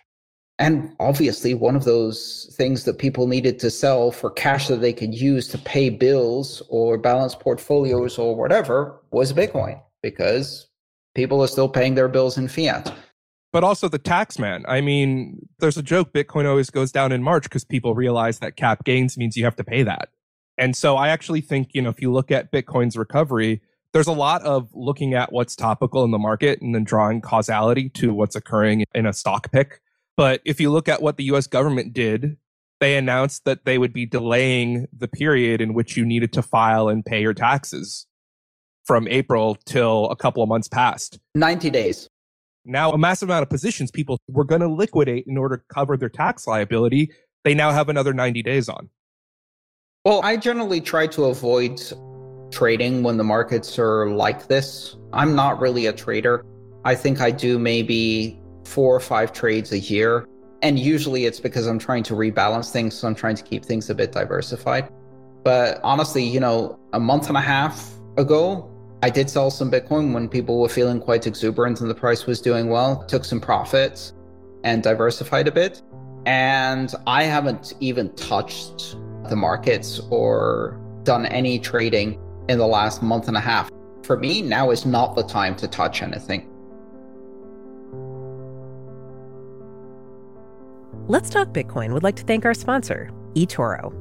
[0.57, 4.91] And obviously, one of those things that people needed to sell for cash that they
[4.91, 10.67] could use to pay bills or balance portfolios or whatever was Bitcoin because
[11.15, 12.93] people are still paying their bills in fiat.
[13.53, 14.65] But also the tax man.
[14.67, 18.57] I mean, there's a joke Bitcoin always goes down in March because people realize that
[18.57, 20.09] cap gains means you have to pay that.
[20.59, 23.61] And so I actually think, you know, if you look at Bitcoin's recovery,
[23.93, 27.89] there's a lot of looking at what's topical in the market and then drawing causality
[27.89, 29.81] to what's occurring in a stock pick
[30.19, 32.35] but if you look at what the US government did,
[32.81, 36.89] they announced that they would be delaying the period in which you needed to file
[36.89, 38.05] and pay your taxes
[38.83, 41.19] from April till a couple of months past.
[41.35, 42.09] 90 days.
[42.65, 45.95] Now, a massive amount of positions people were going to liquidate in order to cover
[45.95, 47.13] their tax liability,
[47.45, 48.89] they now have another 90 days on.
[50.05, 51.81] Well, I generally try to avoid
[52.51, 54.95] trading when the markets are like this.
[55.11, 56.45] I'm not really a trader.
[56.85, 60.25] I think I do maybe four or five trades a year.
[60.61, 62.95] And usually it's because I'm trying to rebalance things.
[62.95, 64.89] So I'm trying to keep things a bit diversified.
[65.43, 68.71] But honestly, you know, a month and a half ago,
[69.03, 72.39] I did sell some Bitcoin when people were feeling quite exuberant and the price was
[72.39, 74.13] doing well, took some profits
[74.63, 75.81] and diversified a bit.
[76.25, 78.95] And I haven't even touched
[79.29, 83.69] the markets or done any trading in the last month and a half.
[84.03, 86.47] For me, now is not the time to touch anything.
[91.07, 93.91] Let's Talk Bitcoin would like to thank our sponsor, eToro.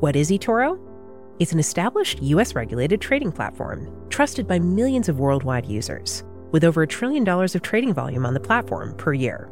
[0.00, 0.78] What is eToro?
[1.38, 6.82] It's an established US regulated trading platform trusted by millions of worldwide users, with over
[6.82, 9.50] a trillion dollars of trading volume on the platform per year.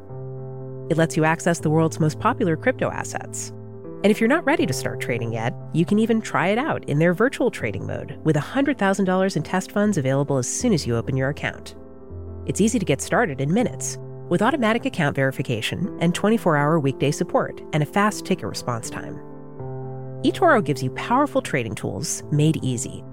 [0.91, 3.53] It lets you access the world's most popular crypto assets.
[4.03, 6.85] And if you're not ready to start trading yet, you can even try it out
[6.85, 10.97] in their virtual trading mode with $100,000 in test funds available as soon as you
[10.97, 11.75] open your account.
[12.47, 17.11] It's easy to get started in minutes with automatic account verification and 24 hour weekday
[17.11, 19.17] support and a fast ticket response time.
[20.23, 23.05] eToro gives you powerful trading tools made easy.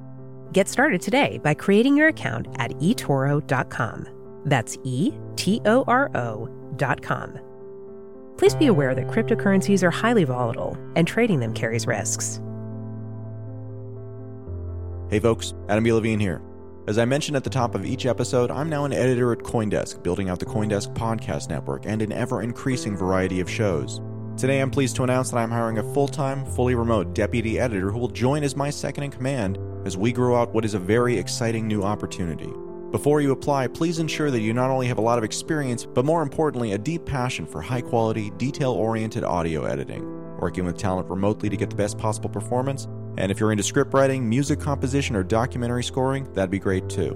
[0.52, 4.08] Get started today by creating your account at eToro.com.
[4.46, 7.53] That's E T O R O.com.
[8.44, 12.42] Please be aware that cryptocurrencies are highly volatile and trading them carries risks.
[15.10, 15.94] Hey folks, Adam B.
[15.94, 16.42] Levine here.
[16.86, 20.04] As I mentioned at the top of each episode, I'm now an editor at Coindesk,
[20.04, 24.02] building out the Coindesk podcast network and an ever increasing variety of shows.
[24.36, 27.92] Today, I'm pleased to announce that I'm hiring a full time, fully remote deputy editor
[27.92, 30.80] who will join as my second in command as we grow out what is a
[30.80, 32.52] very exciting new opportunity.
[32.94, 36.06] Before you apply, please ensure that you not only have a lot of experience, but
[36.06, 40.04] more importantly, a deep passion for high quality, detail oriented audio editing,
[40.40, 43.94] working with talent remotely to get the best possible performance and if you're into script
[43.94, 47.14] writing, music composition, or documentary scoring, that'd be great too.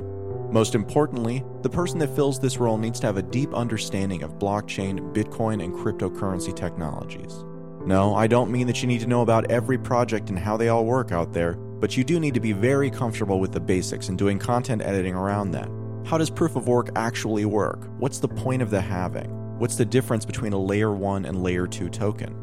[0.52, 4.40] Most importantly, the person that fills this role needs to have a deep understanding of
[4.40, 7.44] blockchain, Bitcoin, and cryptocurrency technologies.
[7.86, 10.70] No, I don't mean that you need to know about every project and how they
[10.70, 14.10] all work out there, but you do need to be very comfortable with the basics
[14.10, 15.70] and doing content editing around that.
[16.06, 17.88] How does proof of work actually work?
[18.00, 19.30] What's the point of the halving?
[19.60, 22.36] What's the difference between a layer 1 and layer 2 token?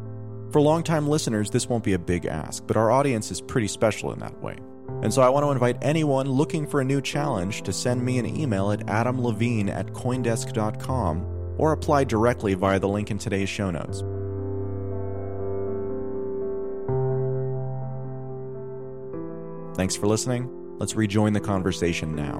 [0.51, 4.13] For longtime listeners, this won't be a big ask, but our audience is pretty special
[4.13, 4.57] in that way.
[5.01, 8.19] And so I want to invite anyone looking for a new challenge to send me
[8.19, 13.71] an email at adamlevine at coindesk.com or apply directly via the link in today's show
[13.71, 14.03] notes.
[19.75, 20.49] Thanks for listening.
[20.79, 22.39] Let's rejoin the conversation now.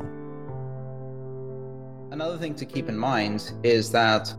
[2.12, 4.34] Another thing to keep in mind is that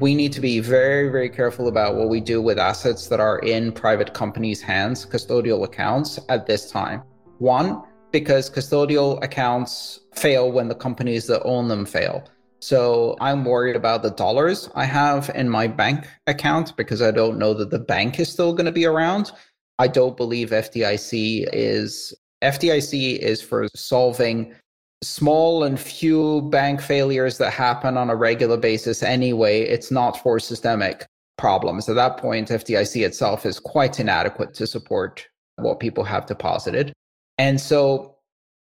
[0.00, 3.38] we need to be very, very careful about what we do with assets that are
[3.38, 7.02] in private companies' hands, custodial accounts at this time.
[7.38, 12.24] One, because custodial accounts fail when the companies that own them fail.
[12.60, 17.38] So I'm worried about the dollars I have in my bank account because I don't
[17.38, 19.30] know that the bank is still going to be around.
[19.78, 22.12] I don't believe FDIC is
[22.42, 24.54] FDIC is for solving
[25.02, 29.62] small and few bank failures that happen on a regular basis anyway.
[29.62, 31.06] It's not for systemic
[31.38, 31.88] problems.
[31.88, 35.26] At that point, FDIC itself is quite inadequate to support
[35.56, 36.92] what people have deposited.
[37.38, 38.16] And so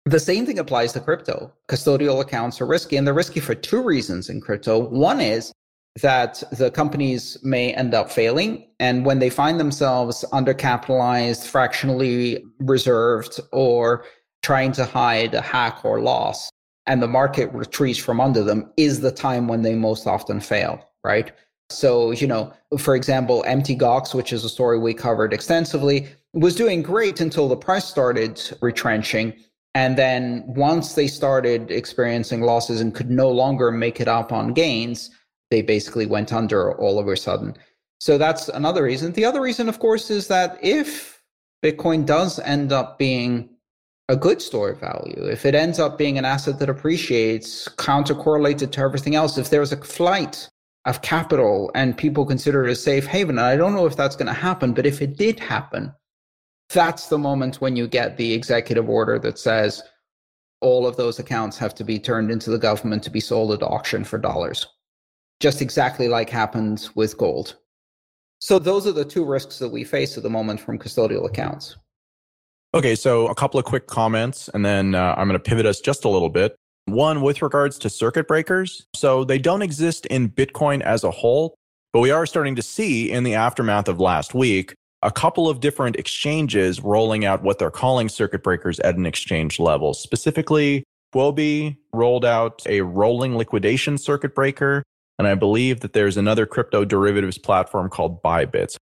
[0.05, 1.53] the same thing applies to crypto.
[1.67, 4.79] Custodial accounts are risky, and they're risky for two reasons in crypto.
[4.79, 5.51] One is
[6.01, 8.67] that the companies may end up failing.
[8.79, 14.05] And when they find themselves undercapitalized, fractionally reserved, or
[14.41, 16.49] trying to hide a hack or loss
[16.87, 20.89] and the market retreats from under them is the time when they most often fail,
[21.03, 21.31] right?
[21.69, 23.79] So, you know, for example, Mt.
[23.79, 28.41] Gox, which is a story we covered extensively, was doing great until the price started
[28.61, 29.33] retrenching.
[29.73, 34.53] And then once they started experiencing losses and could no longer make it up on
[34.53, 35.11] gains,
[35.51, 37.55] they basically went under all of a sudden.
[37.99, 39.11] So that's another reason.
[39.11, 41.21] The other reason, of course, is that if
[41.63, 43.49] Bitcoin does end up being
[44.09, 48.15] a good store of value, if it ends up being an asset that appreciates, counter
[48.15, 50.49] correlated to everything else, if there's a flight
[50.85, 53.37] of capital and people consider it a safe haven.
[53.37, 55.93] And I don't know if that's going to happen, but if it did happen,
[56.73, 59.83] that's the moment when you get the executive order that says
[60.61, 63.63] all of those accounts have to be turned into the government to be sold at
[63.63, 64.65] auction for dollars.
[65.41, 67.55] Just exactly like happened with gold.
[68.39, 71.77] So those are the two risks that we face at the moment from custodial accounts.
[72.75, 75.81] Okay, so a couple of quick comments, and then uh, I'm going to pivot us
[75.81, 76.55] just a little bit.
[76.85, 78.85] One, with regards to circuit breakers.
[78.95, 81.55] So they don't exist in Bitcoin as a whole,
[81.91, 85.59] but we are starting to see in the aftermath of last week a couple of
[85.59, 89.95] different exchanges rolling out what they're calling circuit breakers at an exchange level.
[89.95, 90.83] Specifically,
[91.15, 94.83] Huobi rolled out a rolling liquidation circuit breaker.
[95.21, 98.75] And I believe that there's another crypto derivatives platform called Bybits.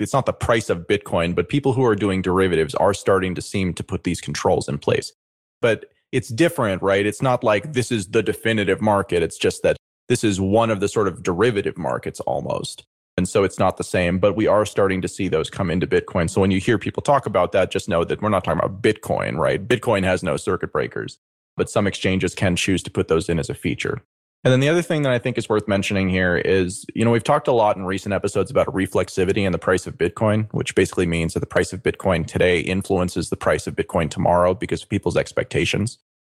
[0.00, 3.42] It's not the price of Bitcoin, but people who are doing derivatives are starting to
[3.42, 5.12] seem to put these controls in place.
[5.60, 7.04] But it's different, right?
[7.04, 9.22] It's not like this is the definitive market.
[9.22, 9.76] It's just that
[10.08, 12.86] this is one of the sort of derivative markets almost.
[13.18, 15.86] And so it's not the same, but we are starting to see those come into
[15.86, 16.30] Bitcoin.
[16.30, 18.80] So when you hear people talk about that, just know that we're not talking about
[18.80, 19.68] Bitcoin, right?
[19.68, 21.18] Bitcoin has no circuit breakers,
[21.54, 24.00] but some exchanges can choose to put those in as a feature.
[24.46, 27.10] And then the other thing that I think is worth mentioning here is, you know,
[27.10, 30.76] we've talked a lot in recent episodes about reflexivity and the price of Bitcoin, which
[30.76, 34.84] basically means that the price of Bitcoin today influences the price of Bitcoin tomorrow because
[34.84, 35.98] of people's expectations.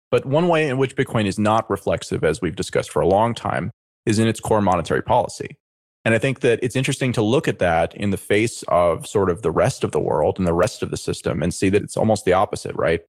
[0.09, 3.33] But one way in which Bitcoin is not reflexive, as we've discussed for a long
[3.33, 3.71] time,
[4.05, 5.57] is in its core monetary policy.
[6.05, 9.29] And I think that it's interesting to look at that in the face of sort
[9.29, 11.83] of the rest of the world and the rest of the system and see that
[11.83, 13.01] it's almost the opposite, right?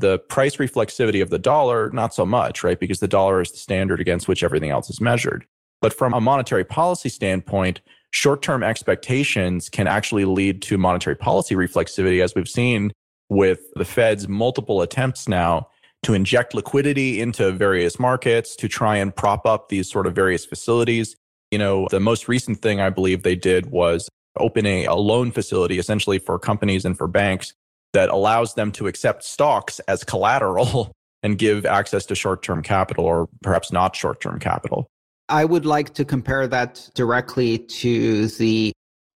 [0.00, 2.78] The price reflexivity of the dollar, not so much, right?
[2.78, 5.46] Because the dollar is the standard against which everything else is measured.
[5.80, 7.80] But from a monetary policy standpoint,
[8.10, 12.92] short term expectations can actually lead to monetary policy reflexivity, as we've seen
[13.28, 15.68] with the Fed's multiple attempts now
[16.04, 20.44] to inject liquidity into various markets to try and prop up these sort of various
[20.44, 21.16] facilities.
[21.50, 25.30] You know, the most recent thing I believe they did was open a, a loan
[25.30, 27.54] facility essentially for companies and for banks
[27.94, 30.92] that allows them to accept stocks as collateral
[31.22, 34.86] and give access to short term capital or perhaps not short term capital.
[35.30, 38.72] I would like to compare that directly to the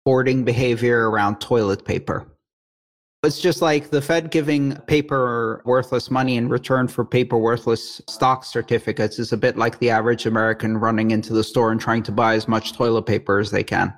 [0.06, 2.26] hoarding behavior around toilet paper.
[3.24, 8.44] It's just like the Fed giving paper worthless money in return for paper worthless stock
[8.44, 12.12] certificates is a bit like the average American running into the store and trying to
[12.12, 13.92] buy as much toilet paper as they can.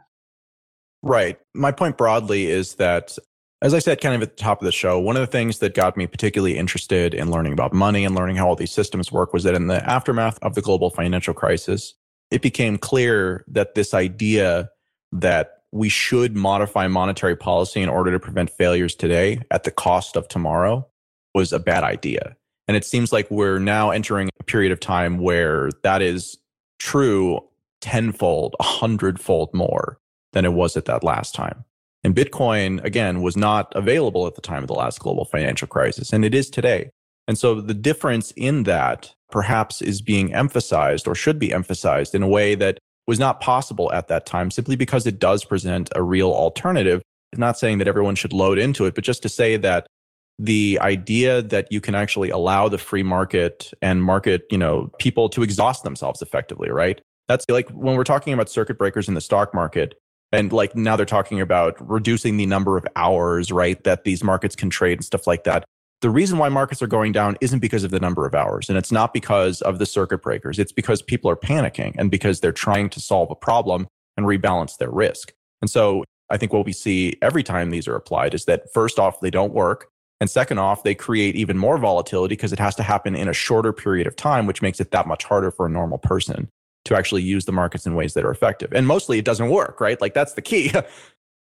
[1.02, 1.38] Right.
[1.54, 3.16] My point broadly is that,
[3.62, 5.58] as I said kind of at the top of the show, one of the things
[5.58, 9.12] that got me particularly interested in learning about money and learning how all these systems
[9.12, 11.94] work was that in the aftermath of the global financial crisis,
[12.30, 14.70] it became clear that this idea
[15.12, 20.16] that we should modify monetary policy in order to prevent failures today at the cost
[20.16, 20.86] of tomorrow
[21.34, 22.36] was a bad idea.
[22.66, 26.38] And it seems like we're now entering a period of time where that is
[26.78, 27.40] true
[27.80, 29.98] tenfold, a hundredfold more
[30.32, 31.64] than it was at that last time.
[32.02, 36.12] And Bitcoin, again, was not available at the time of the last global financial crisis,
[36.12, 36.90] and it is today.
[37.28, 42.22] And so the difference in that perhaps is being emphasized or should be emphasized in
[42.22, 46.02] a way that was not possible at that time simply because it does present a
[46.02, 47.02] real alternative.
[47.36, 49.86] not saying that everyone should load into it, but just to say that
[50.40, 55.28] the idea that you can actually allow the free market and market, you know, people
[55.28, 57.00] to exhaust themselves effectively, right?
[57.28, 59.94] That's like when we're talking about circuit breakers in the stock market,
[60.32, 64.56] and like now they're talking about reducing the number of hours, right, that these markets
[64.56, 65.64] can trade and stuff like that
[66.00, 68.78] the reason why markets are going down isn't because of the number of hours and
[68.78, 70.58] it's not because of the circuit breakers.
[70.58, 74.78] It's because people are panicking and because they're trying to solve a problem and rebalance
[74.78, 75.32] their risk.
[75.60, 78.98] And so I think what we see every time these are applied is that first
[78.98, 79.88] off, they don't work.
[80.20, 83.32] And second off, they create even more volatility because it has to happen in a
[83.32, 86.48] shorter period of time, which makes it that much harder for a normal person
[86.86, 88.72] to actually use the markets in ways that are effective.
[88.72, 90.00] And mostly it doesn't work, right?
[90.00, 90.72] Like that's the key.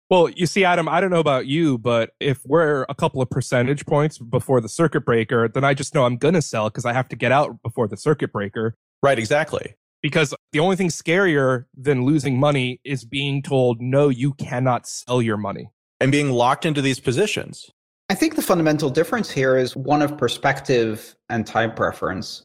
[0.09, 3.29] Well, you see, Adam, I don't know about you, but if we're a couple of
[3.29, 6.85] percentage points before the circuit breaker, then I just know I'm going to sell because
[6.85, 8.75] I have to get out before the circuit breaker.
[9.03, 9.75] Right, exactly.
[10.01, 15.21] Because the only thing scarier than losing money is being told, no, you cannot sell
[15.21, 15.71] your money.
[15.99, 17.69] And being locked into these positions.
[18.09, 22.43] I think the fundamental difference here is one of perspective and time preference.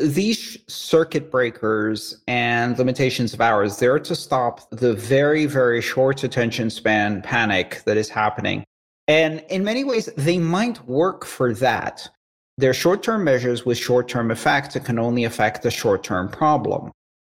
[0.00, 6.70] These circuit breakers and limitations of hours, they're to stop the very, very short attention
[6.70, 8.64] span panic that is happening.
[9.08, 12.08] And in many ways, they might work for that.
[12.56, 16.28] They're short term measures with short term effects that can only affect the short term
[16.28, 16.90] problem.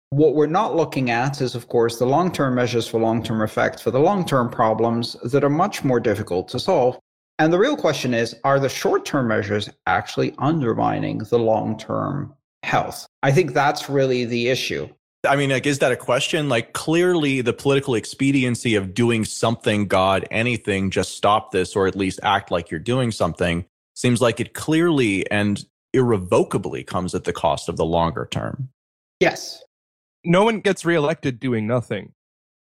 [0.09, 3.41] What we're not looking at is, of course, the long term measures for long term
[3.41, 6.99] effects for the long term problems that are much more difficult to solve.
[7.39, 12.35] And the real question is are the short term measures actually undermining the long term
[12.63, 13.07] health?
[13.23, 14.89] I think that's really the issue.
[15.27, 16.49] I mean, like, is that a question?
[16.49, 21.95] Like, clearly, the political expediency of doing something, God, anything, just stop this, or at
[21.95, 27.33] least act like you're doing something, seems like it clearly and irrevocably comes at the
[27.33, 28.69] cost of the longer term.
[29.19, 29.63] Yes
[30.23, 32.13] no one gets reelected doing nothing.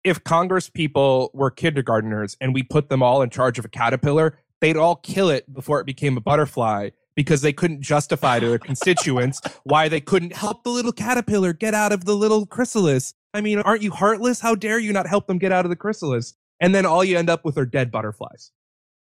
[0.05, 4.39] If Congress people were kindergarteners and we put them all in charge of a caterpillar,
[4.61, 8.61] they'd all kill it before it became a butterfly because they couldn't justify to their
[8.61, 13.13] constituents why they couldn't help the little caterpillar get out of the little chrysalis.
[13.35, 14.39] I mean, aren't you heartless?
[14.39, 16.35] How dare you not help them get out of the chrysalis?
[16.61, 18.53] And then all you end up with are dead butterflies.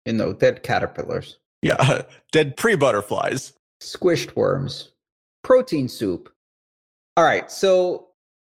[0.06, 1.36] You know, dead caterpillars.
[1.60, 2.00] Yeah,
[2.32, 3.52] dead pre butterflies.
[3.82, 4.92] Squished worms.
[5.44, 6.32] Protein soup.
[7.18, 8.07] All right, so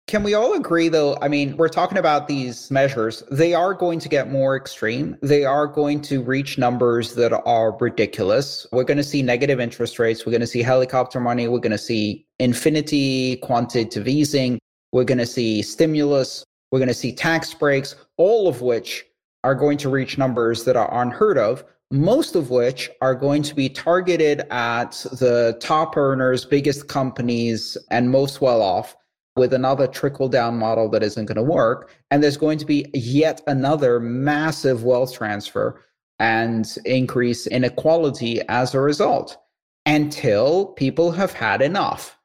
[0.10, 1.20] can we all agree, though?
[1.22, 3.22] I mean, we're talking about these measures.
[3.30, 5.16] They are going to get more extreme.
[5.22, 8.66] They are going to reach numbers that are ridiculous.
[8.72, 10.26] We're going to see negative interest rates.
[10.26, 11.48] We're going to see helicopter money.
[11.48, 14.58] We're going to see infinity quantitative easing.
[14.92, 16.44] We're going to see stimulus.
[16.72, 19.06] We're going to see tax breaks, all of which
[19.44, 23.56] are going to reach numbers that are unheard of most of which are going to
[23.56, 28.96] be targeted at the top earners, biggest companies, and most well off
[29.40, 31.92] with another trickle down model that isn't going to work.
[32.12, 35.84] And there's going to be yet another massive wealth transfer
[36.20, 39.38] and increase inequality as a result
[39.86, 42.18] until people have had enough.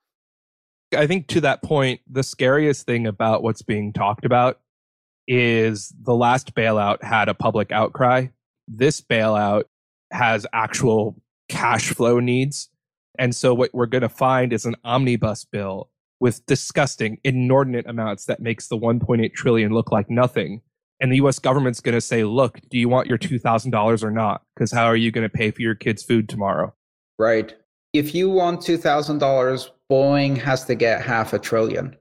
[0.95, 4.61] I think to that point, the scariest thing about what's being talked about
[5.27, 8.27] is the last bailout had a public outcry.
[8.69, 9.65] This bailout
[10.13, 11.17] has actual
[11.49, 12.69] cash flow needs.
[13.19, 15.89] And so what we're going to find is an omnibus bill
[16.21, 20.61] with disgusting, inordinate amounts that makes the 1.8 trillion look like nothing.
[21.01, 24.43] And the US government's going to say, look, do you want your $2,000 or not?
[24.55, 26.75] Because how are you going to pay for your kids' food tomorrow?
[27.19, 27.55] Right.
[27.93, 31.97] If you want $2,000, Boeing has to get half a trillion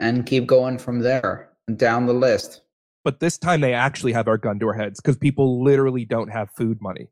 [0.00, 2.62] and keep going from there and down the list.
[3.04, 6.30] But this time they actually have our gun to our heads because people literally don't
[6.30, 7.08] have food money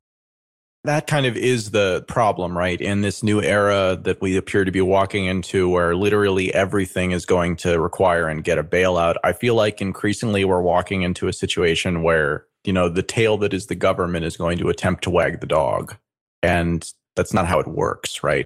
[0.85, 2.81] that kind of is the problem, right?
[2.81, 7.25] In this new era that we appear to be walking into, where literally everything is
[7.25, 11.33] going to require and get a bailout, I feel like increasingly we're walking into a
[11.33, 15.11] situation where, you know, the tail that is the government is going to attempt to
[15.11, 15.97] wag the dog.
[16.43, 18.45] And that's not how it works, right?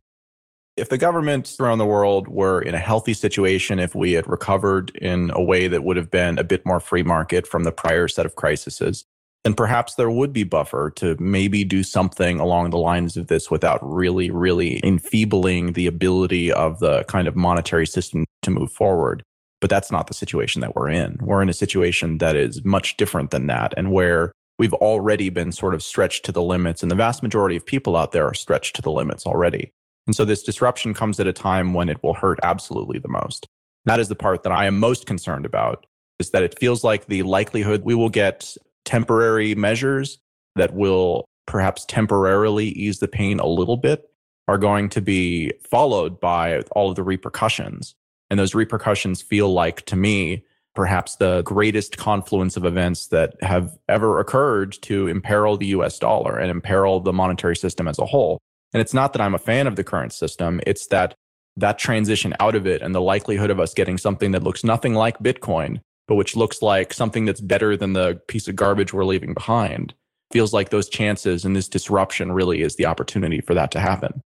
[0.76, 4.90] If the governments around the world were in a healthy situation, if we had recovered
[4.96, 8.08] in a way that would have been a bit more free market from the prior
[8.08, 9.06] set of crises,
[9.46, 13.48] then perhaps there would be buffer to maybe do something along the lines of this
[13.48, 19.22] without really, really enfeebling the ability of the kind of monetary system to move forward.
[19.60, 21.18] But that's not the situation that we're in.
[21.20, 25.52] We're in a situation that is much different than that and where we've already been
[25.52, 28.34] sort of stretched to the limits and the vast majority of people out there are
[28.34, 29.70] stretched to the limits already.
[30.08, 33.46] And so this disruption comes at a time when it will hurt absolutely the most.
[33.84, 35.86] That is the part that I am most concerned about
[36.18, 38.56] is that it feels like the likelihood we will get
[38.86, 40.18] temporary measures
[40.54, 44.10] that will perhaps temporarily ease the pain a little bit
[44.48, 47.94] are going to be followed by all of the repercussions.
[48.30, 53.76] And those repercussions feel like, to me, perhaps the greatest confluence of events that have
[53.88, 58.38] ever occurred to imperil the US dollar and imperil the monetary system as a whole.
[58.72, 61.14] And it's not that I'm a fan of the current system, it's that
[61.56, 64.94] that transition out of it and the likelihood of us getting something that looks nothing
[64.94, 69.04] like Bitcoin but which looks like something that's better than the piece of garbage we're
[69.04, 69.94] leaving behind.
[70.32, 74.22] Feels like those chances and this disruption really is the opportunity for that to happen.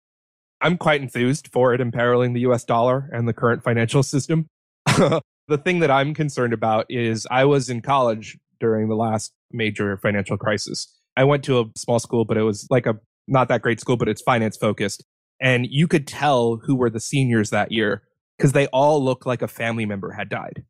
[0.61, 4.47] I'm quite enthused for it imperiling the US dollar and the current financial system.
[4.85, 5.21] the
[5.63, 10.37] thing that I'm concerned about is I was in college during the last major financial
[10.37, 10.91] crisis.
[11.17, 12.95] I went to a small school, but it was like a
[13.27, 15.03] not that great school, but it's finance focused.
[15.41, 18.03] And you could tell who were the seniors that year
[18.37, 20.63] because they all looked like a family member had died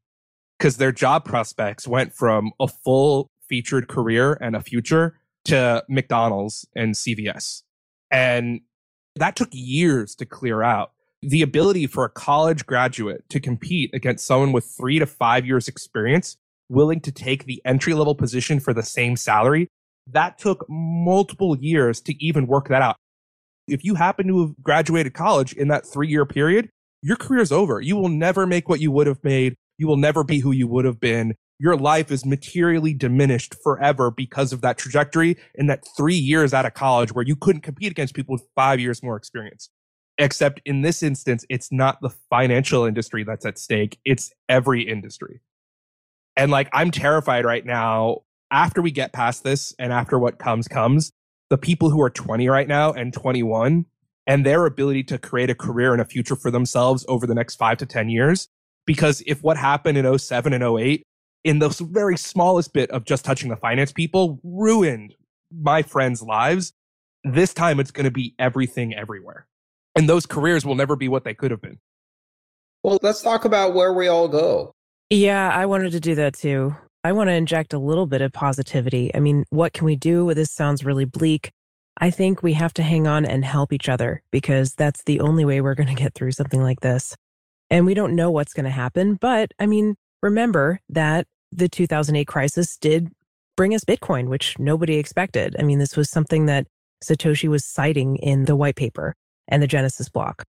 [0.58, 6.68] because their job prospects went from a full featured career and a future to McDonald's
[6.76, 7.64] and CVS.
[8.12, 8.62] And
[9.16, 10.92] that took years to clear out.
[11.22, 15.68] The ability for a college graduate to compete against someone with three to five years
[15.68, 16.38] experience,
[16.70, 19.70] willing to take the entry level position for the same salary,
[20.12, 22.98] that took multiple years to even work that out.
[23.68, 26.70] If you happen to have graduated college in that three year period,
[27.02, 27.82] your career's over.
[27.82, 29.56] You will never make what you would have made.
[29.78, 31.36] You will never be who you would have been.
[31.60, 36.66] Your life is materially diminished forever because of that trajectory and that three years out
[36.66, 39.70] of college where you couldn't compete against people with five years more experience.
[40.18, 44.00] Except in this instance, it's not the financial industry that's at stake.
[44.06, 45.42] It's every industry.
[46.38, 48.22] And like, I'm terrified right now
[48.52, 51.12] after we get past this and after what comes comes,
[51.50, 53.86] the people who are 20 right now and 21
[54.28, 57.56] and their ability to create a career and a future for themselves over the next
[57.56, 58.48] five to 10 years.
[58.86, 61.04] Because if what happened in 07 and 08,
[61.44, 65.16] in the very smallest bit of just touching the finance people, ruined
[65.52, 66.74] my friends' lives,
[67.24, 69.48] this time it's going to be everything everywhere.
[69.96, 71.80] And those careers will never be what they could have been.
[72.84, 74.72] Well, let's talk about where we all go.
[75.10, 76.76] Yeah, I wanted to do that too.
[77.04, 79.12] I want to inject a little bit of positivity.
[79.14, 80.34] I mean, what can we do?
[80.34, 81.52] This sounds really bleak.
[82.00, 85.46] I think we have to hang on and help each other because that's the only
[85.46, 87.16] way we're going to get through something like this.
[87.70, 89.16] And we don't know what's going to happen.
[89.16, 93.10] But I mean, remember that the 2008 crisis did
[93.56, 95.56] bring us Bitcoin, which nobody expected.
[95.60, 96.68] I mean, this was something that
[97.04, 99.16] Satoshi was citing in the white paper
[99.48, 100.44] and the Genesis block.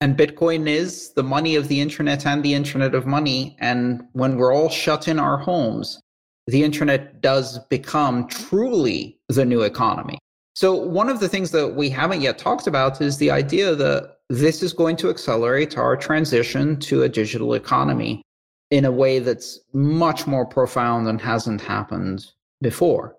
[0.00, 3.56] And Bitcoin is the money of the internet and the internet of money.
[3.60, 6.00] And when we're all shut in our homes,
[6.46, 10.18] the internet does become truly the new economy.
[10.54, 14.16] So, one of the things that we haven't yet talked about is the idea that
[14.30, 18.22] this is going to accelerate our transition to a digital economy
[18.70, 22.24] in a way that's much more profound and hasn't happened
[22.62, 23.16] before.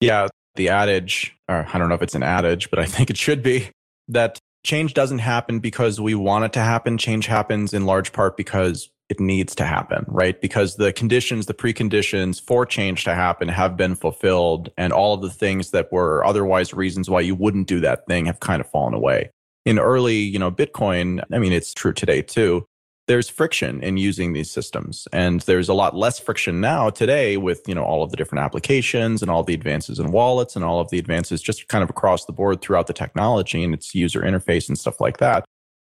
[0.00, 3.16] Yeah, the adage, or I don't know if it's an adage, but I think it
[3.16, 3.70] should be
[4.08, 6.98] that change doesn't happen because we want it to happen.
[6.98, 10.38] Change happens in large part because it needs to happen, right?
[10.42, 15.22] Because the conditions, the preconditions for change to happen have been fulfilled, and all of
[15.22, 18.68] the things that were otherwise reasons why you wouldn't do that thing have kind of
[18.68, 19.30] fallen away.
[19.64, 22.66] In early, you know, Bitcoin, I mean, it's true today too
[23.06, 25.06] there's friction in using these systems.
[25.12, 28.44] And there's a lot less friction now today with you know all of the different
[28.44, 31.90] applications and all the advances in wallets and all of the advances just kind of
[31.90, 35.44] across the board throughout the technology and its user interface and stuff like that.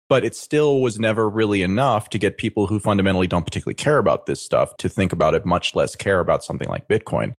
[0.08, 3.98] But it still was never really enough to get people who fundamentally don't particularly care
[3.98, 7.34] about this stuff to think about it much less care about something like bitcoin.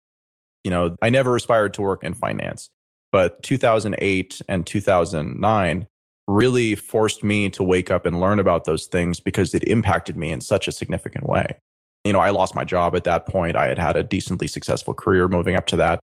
[0.65, 2.69] You know i never aspired to work in finance
[3.11, 5.87] but 2008 and 2009
[6.29, 10.31] really forced me to wake up and learn about those things because it impacted me
[10.31, 11.57] in such a significant way.
[12.05, 13.57] You know, I lost my job at that point.
[13.57, 16.01] I had had a decently successful career moving up to that.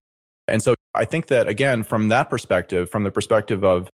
[0.48, 3.88] And so I think that, again, from that perspective, from the perspective of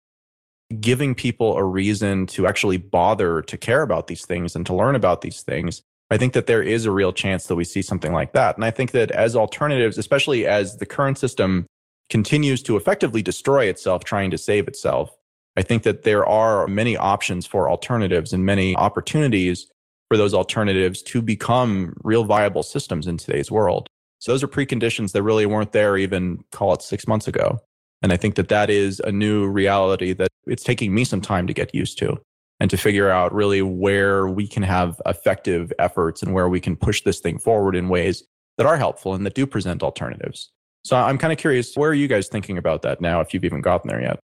[0.81, 4.95] giving people a reason to actually bother to care about these things and to learn
[4.95, 8.13] about these things, I think that there is a real chance that we see something
[8.13, 8.57] like that.
[8.57, 11.67] And I think that as alternatives, especially as the current system
[12.09, 15.11] continues to effectively destroy itself, trying to save itself,
[15.57, 19.67] I think that there are many options for alternatives and many opportunities
[20.09, 23.89] for those alternatives to become real viable systems in today's world.
[24.19, 27.59] So those are preconditions that really weren't there even call it six months ago.
[28.03, 31.47] And I think that that is a new reality that it's taking me some time
[31.47, 32.19] to get used to
[32.61, 36.77] and to figure out really where we can have effective efforts and where we can
[36.77, 38.25] push this thing forward in ways
[38.59, 40.51] that are helpful and that do present alternatives.
[40.85, 43.45] So I'm kind of curious, where are you guys thinking about that now, if you've
[43.45, 44.19] even gotten there yet?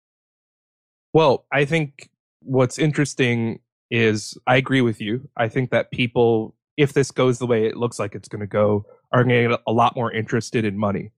[1.16, 2.10] Well, I think
[2.40, 3.60] what's interesting
[3.90, 5.30] is I agree with you.
[5.34, 8.46] I think that people, if this goes the way it looks like it's going to
[8.46, 11.12] go, are going to get a lot more interested in money.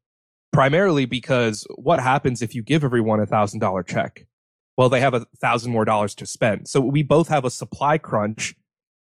[0.53, 4.28] Primarily because what happens if you give everyone a thousand dollar check?
[4.76, 6.68] Well, they have a thousand more dollars to spend.
[6.68, 8.55] So we both have a supply crunch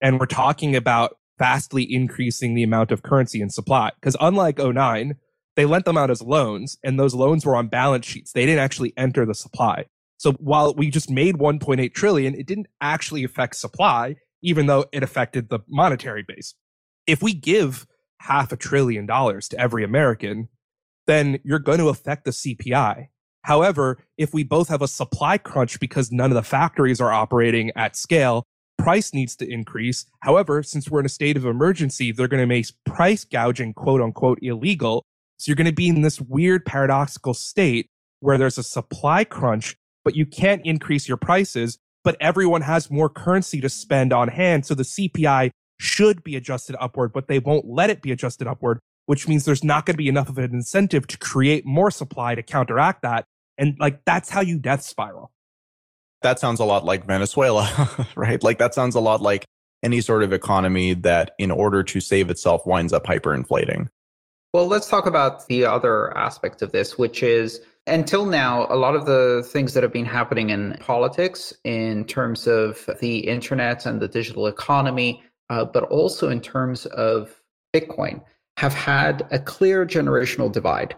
[0.02, 3.92] and we're talking about vastly increasing the amount of currency in supply.
[3.96, 5.16] Because unlike 09,
[5.56, 8.34] they lent them out as loans and those loans were on balance sheets.
[8.34, 9.86] They didn't actually enter the supply.
[10.22, 15.02] So while we just made 1.8 trillion, it didn't actually affect supply, even though it
[15.02, 16.54] affected the monetary base.
[17.08, 17.88] If we give
[18.20, 20.50] half a trillion dollars to every American,
[21.08, 23.08] then you're going to affect the CPI.
[23.46, 27.72] However, if we both have a supply crunch because none of the factories are operating
[27.76, 28.44] at scale,
[28.78, 30.06] price needs to increase.
[30.20, 34.02] However, since we're in a state of emergency, they're going to make price gouging quote
[34.02, 35.04] unquote illegal.
[35.38, 39.76] So you're going to be in this weird paradoxical state where there's a supply crunch
[40.04, 44.66] but you can't increase your prices, but everyone has more currency to spend on hand.
[44.66, 48.80] So the CPI should be adjusted upward, but they won't let it be adjusted upward,
[49.06, 52.36] which means there's not going to be enough of an incentive to create more supply
[52.36, 53.26] to counteract that.
[53.58, 55.32] And like, that's how you death spiral.
[56.22, 58.42] That sounds a lot like Venezuela, right?
[58.44, 59.46] Like that sounds a lot like
[59.84, 63.88] any sort of economy that in order to save itself winds up hyperinflating.
[64.54, 68.96] Well, let's talk about the other aspect of this, which is until now, a lot
[68.96, 74.00] of the things that have been happening in politics in terms of the internet and
[74.02, 77.42] the digital economy, uh, but also in terms of
[77.76, 78.24] Bitcoin,
[78.58, 80.96] have had a clear generational divide.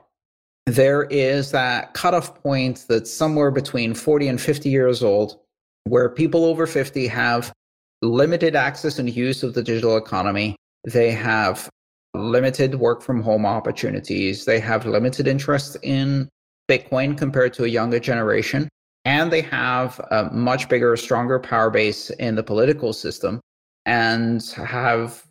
[0.67, 5.39] There is that cutoff point that's somewhere between 40 and 50 years old,
[5.85, 7.51] where people over 50 have
[8.03, 10.55] limited access and use of the digital economy.
[10.83, 11.69] They have
[12.13, 14.45] limited work from home opportunities.
[14.45, 16.29] They have limited interest in
[16.69, 18.69] Bitcoin compared to a younger generation.
[19.05, 23.41] And they have a much bigger, stronger power base in the political system
[23.85, 25.23] and have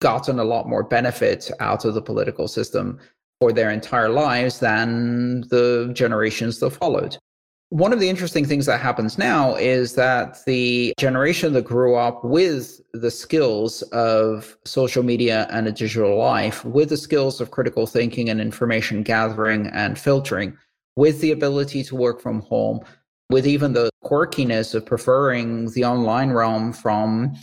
[0.00, 2.98] gotten a lot more benefit out of the political system
[3.40, 7.16] for their entire lives than the generations that followed.
[7.70, 12.22] One of the interesting things that happens now is that the generation that grew up
[12.22, 17.86] with the skills of social media and a digital life, with the skills of critical
[17.86, 20.58] thinking and information gathering and filtering,
[20.96, 22.80] with the ability to work from home,
[23.30, 27.34] with even the quirkiness of preferring the online realm from,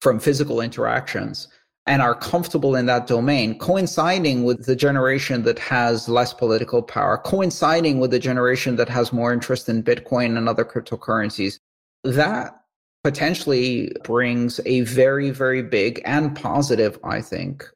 [0.00, 1.48] from physical interactions,
[1.86, 7.18] and are comfortable in that domain, coinciding with the generation that has less political power,
[7.18, 11.58] coinciding with the generation that has more interest in Bitcoin and other cryptocurrencies,
[12.02, 12.58] that
[13.04, 17.68] potentially brings a very, very big and positive, I think,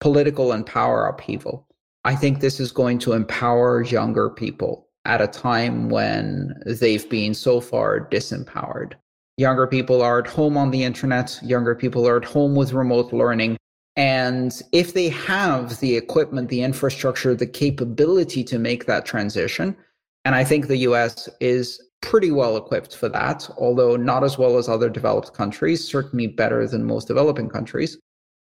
[0.00, 1.63] political and power upheaval.
[2.04, 7.34] I think this is going to empower younger people at a time when they've been
[7.34, 8.92] so far disempowered.
[9.36, 11.38] Younger people are at home on the internet.
[11.42, 13.56] Younger people are at home with remote learning.
[13.96, 19.76] And if they have the equipment, the infrastructure, the capability to make that transition,
[20.24, 24.58] and I think the US is pretty well equipped for that, although not as well
[24.58, 27.98] as other developed countries, certainly better than most developing countries.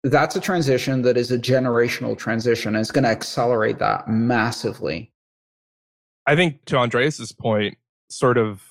[0.02, 5.12] That's a transition that is a generational transition and it's going to accelerate that massively.
[6.26, 7.76] I think to Andreas's point,
[8.08, 8.62] sort of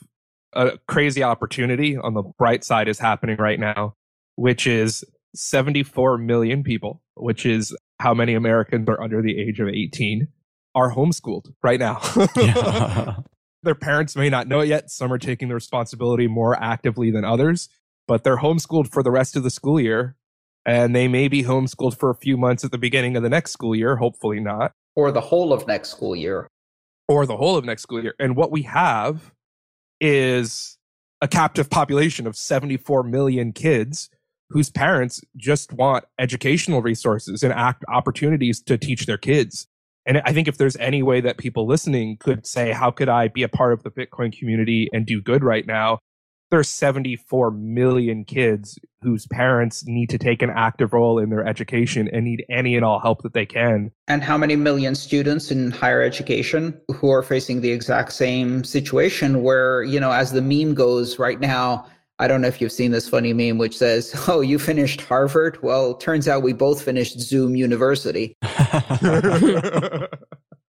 [0.54, 3.96] a crazy opportunity on the bright side is happening right now,
[4.36, 5.04] which is
[5.36, 10.28] 74 million people, which is how many Americans are under the age of 18,
[10.76, 12.00] are homeschooled right now.
[13.64, 14.90] Their parents may not know it yet.
[14.90, 17.68] Some are taking the responsibility more actively than others,
[18.08, 20.16] but they're homeschooled for the rest of the school year.
[20.66, 23.52] And they may be homeschooled for a few months at the beginning of the next
[23.52, 24.74] school year, hopefully not.
[24.96, 26.48] Or the whole of next school year.
[27.08, 28.14] Or the whole of next school year.
[28.20, 29.34] And what we have
[30.00, 30.78] is
[31.22, 34.10] a captive population of 74 million kids
[34.50, 39.68] whose parents just want educational resources and act opportunities to teach their kids.
[40.06, 43.28] And I think if there's any way that people listening could say, how could I
[43.28, 46.00] be a part of the Bitcoin community and do good right now?
[46.50, 52.10] There's 74 million kids whose parents need to take an active role in their education
[52.12, 53.92] and need any and all help that they can.
[54.08, 59.44] And how many million students in higher education who are facing the exact same situation
[59.44, 61.86] where, you know, as the meme goes right now,
[62.22, 65.62] I don't know if you've seen this funny meme which says, Oh, you finished Harvard?
[65.64, 68.36] Well, turns out we both finished Zoom University.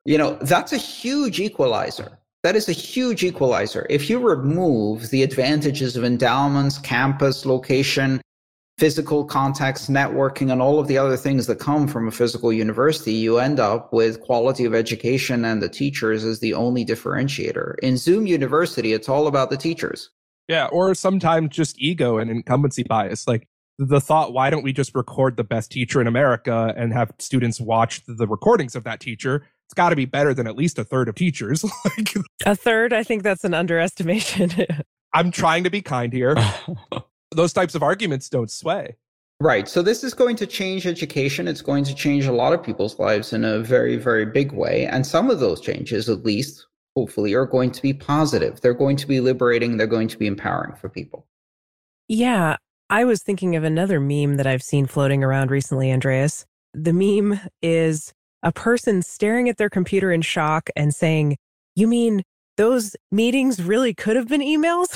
[0.05, 3.87] you know, that's a huge equalizer that is a huge equalizer.
[3.91, 8.21] If you remove the advantages of endowments, campus, location,
[8.79, 13.13] physical context, networking, and all of the other things that come from a physical university,
[13.13, 17.79] you end up with quality of education and the teachers as the only differentiator.
[17.81, 20.09] In Zoom University, it's all about the teachers.
[20.49, 23.29] Yeah, or sometimes just ego and incumbency bias.
[23.29, 23.47] Like
[23.79, 27.61] the thought, why don't we just record the best teacher in America and have students
[27.61, 30.85] watch the recordings of that teacher it's got to be better than at least a
[30.85, 31.65] third of teachers.
[31.97, 32.13] like,
[32.45, 34.51] a third, I think that's an underestimation.
[35.15, 36.37] I'm trying to be kind here.
[37.31, 38.97] Those types of arguments don't sway.
[39.39, 39.69] Right.
[39.69, 41.47] So this is going to change education.
[41.47, 44.87] It's going to change a lot of people's lives in a very, very big way.
[44.87, 46.67] And some of those changes, at least,
[46.97, 48.61] hopefully, are going to be positive.
[48.61, 49.77] They're going to be liberating.
[49.77, 51.29] They're going to be empowering for people.
[52.09, 52.57] Yeah.
[52.91, 56.45] I was thinking of another meme that I've seen floating around recently, Andreas.
[56.75, 58.13] The meme is
[58.43, 61.37] a person staring at their computer in shock and saying,
[61.75, 62.23] You mean
[62.57, 64.91] those meetings really could have been emails?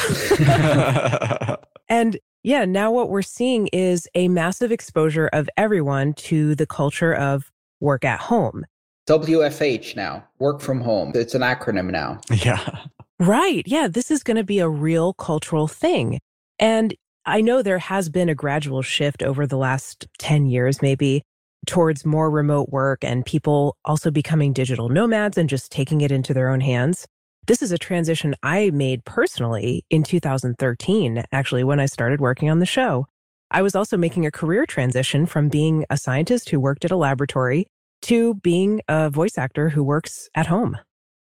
[1.89, 7.15] and yeah, now what we're seeing is a massive exposure of everyone to the culture
[7.15, 8.65] of work at home.
[9.09, 11.13] WFH now, work from home.
[11.15, 12.21] It's an acronym now.
[12.31, 12.85] Yeah.
[13.19, 13.63] Right.
[13.67, 13.89] Yeah.
[13.89, 16.21] This is going to be a real cultural thing.
[16.59, 16.95] And
[17.27, 21.23] I know there has been a gradual shift over the last 10 years, maybe,
[21.67, 26.35] towards more remote work and people also becoming digital nomads and just taking it into
[26.35, 27.07] their own hands.
[27.47, 32.59] This is a transition I made personally in 2013, actually, when I started working on
[32.59, 33.07] the show.
[33.51, 36.97] I was also making a career transition from being a scientist who worked at a
[36.97, 37.67] laboratory
[38.03, 40.79] to being a voice actor who works at home.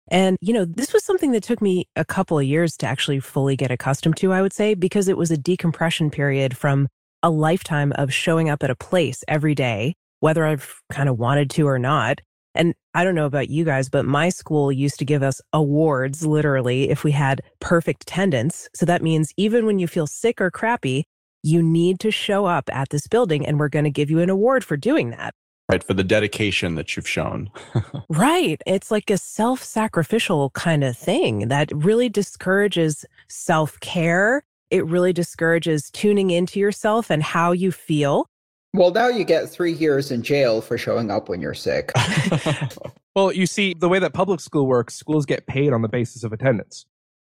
[0.09, 3.19] And, you know, this was something that took me a couple of years to actually
[3.19, 6.87] fully get accustomed to, I would say, because it was a decompression period from
[7.23, 11.49] a lifetime of showing up at a place every day, whether I've kind of wanted
[11.51, 12.21] to or not.
[12.55, 16.25] And I don't know about you guys, but my school used to give us awards
[16.25, 18.69] literally if we had perfect attendance.
[18.73, 21.05] So that means even when you feel sick or crappy,
[21.43, 24.29] you need to show up at this building and we're going to give you an
[24.29, 25.33] award for doing that.
[25.69, 25.83] Right.
[25.83, 27.49] For the dedication that you've shown.
[28.09, 28.61] right.
[28.67, 34.43] It's like a self sacrificial kind of thing that really discourages self care.
[34.69, 38.27] It really discourages tuning into yourself and how you feel.
[38.73, 41.91] Well, now you get three years in jail for showing up when you're sick.
[43.15, 46.23] well, you see, the way that public school works, schools get paid on the basis
[46.23, 46.85] of attendance.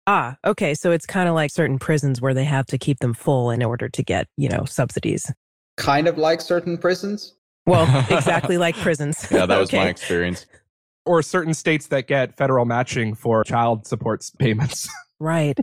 [0.05, 0.73] Ah, okay.
[0.73, 3.63] So it's kind of like certain prisons where they have to keep them full in
[3.63, 5.31] order to get, you know, subsidies.
[5.77, 7.35] Kind of like certain prisons?
[7.65, 9.25] Well, exactly like prisons.
[9.31, 9.77] Yeah, that was okay.
[9.77, 10.45] my experience.
[11.05, 14.89] Or certain states that get federal matching for child support payments.
[15.19, 15.57] Right.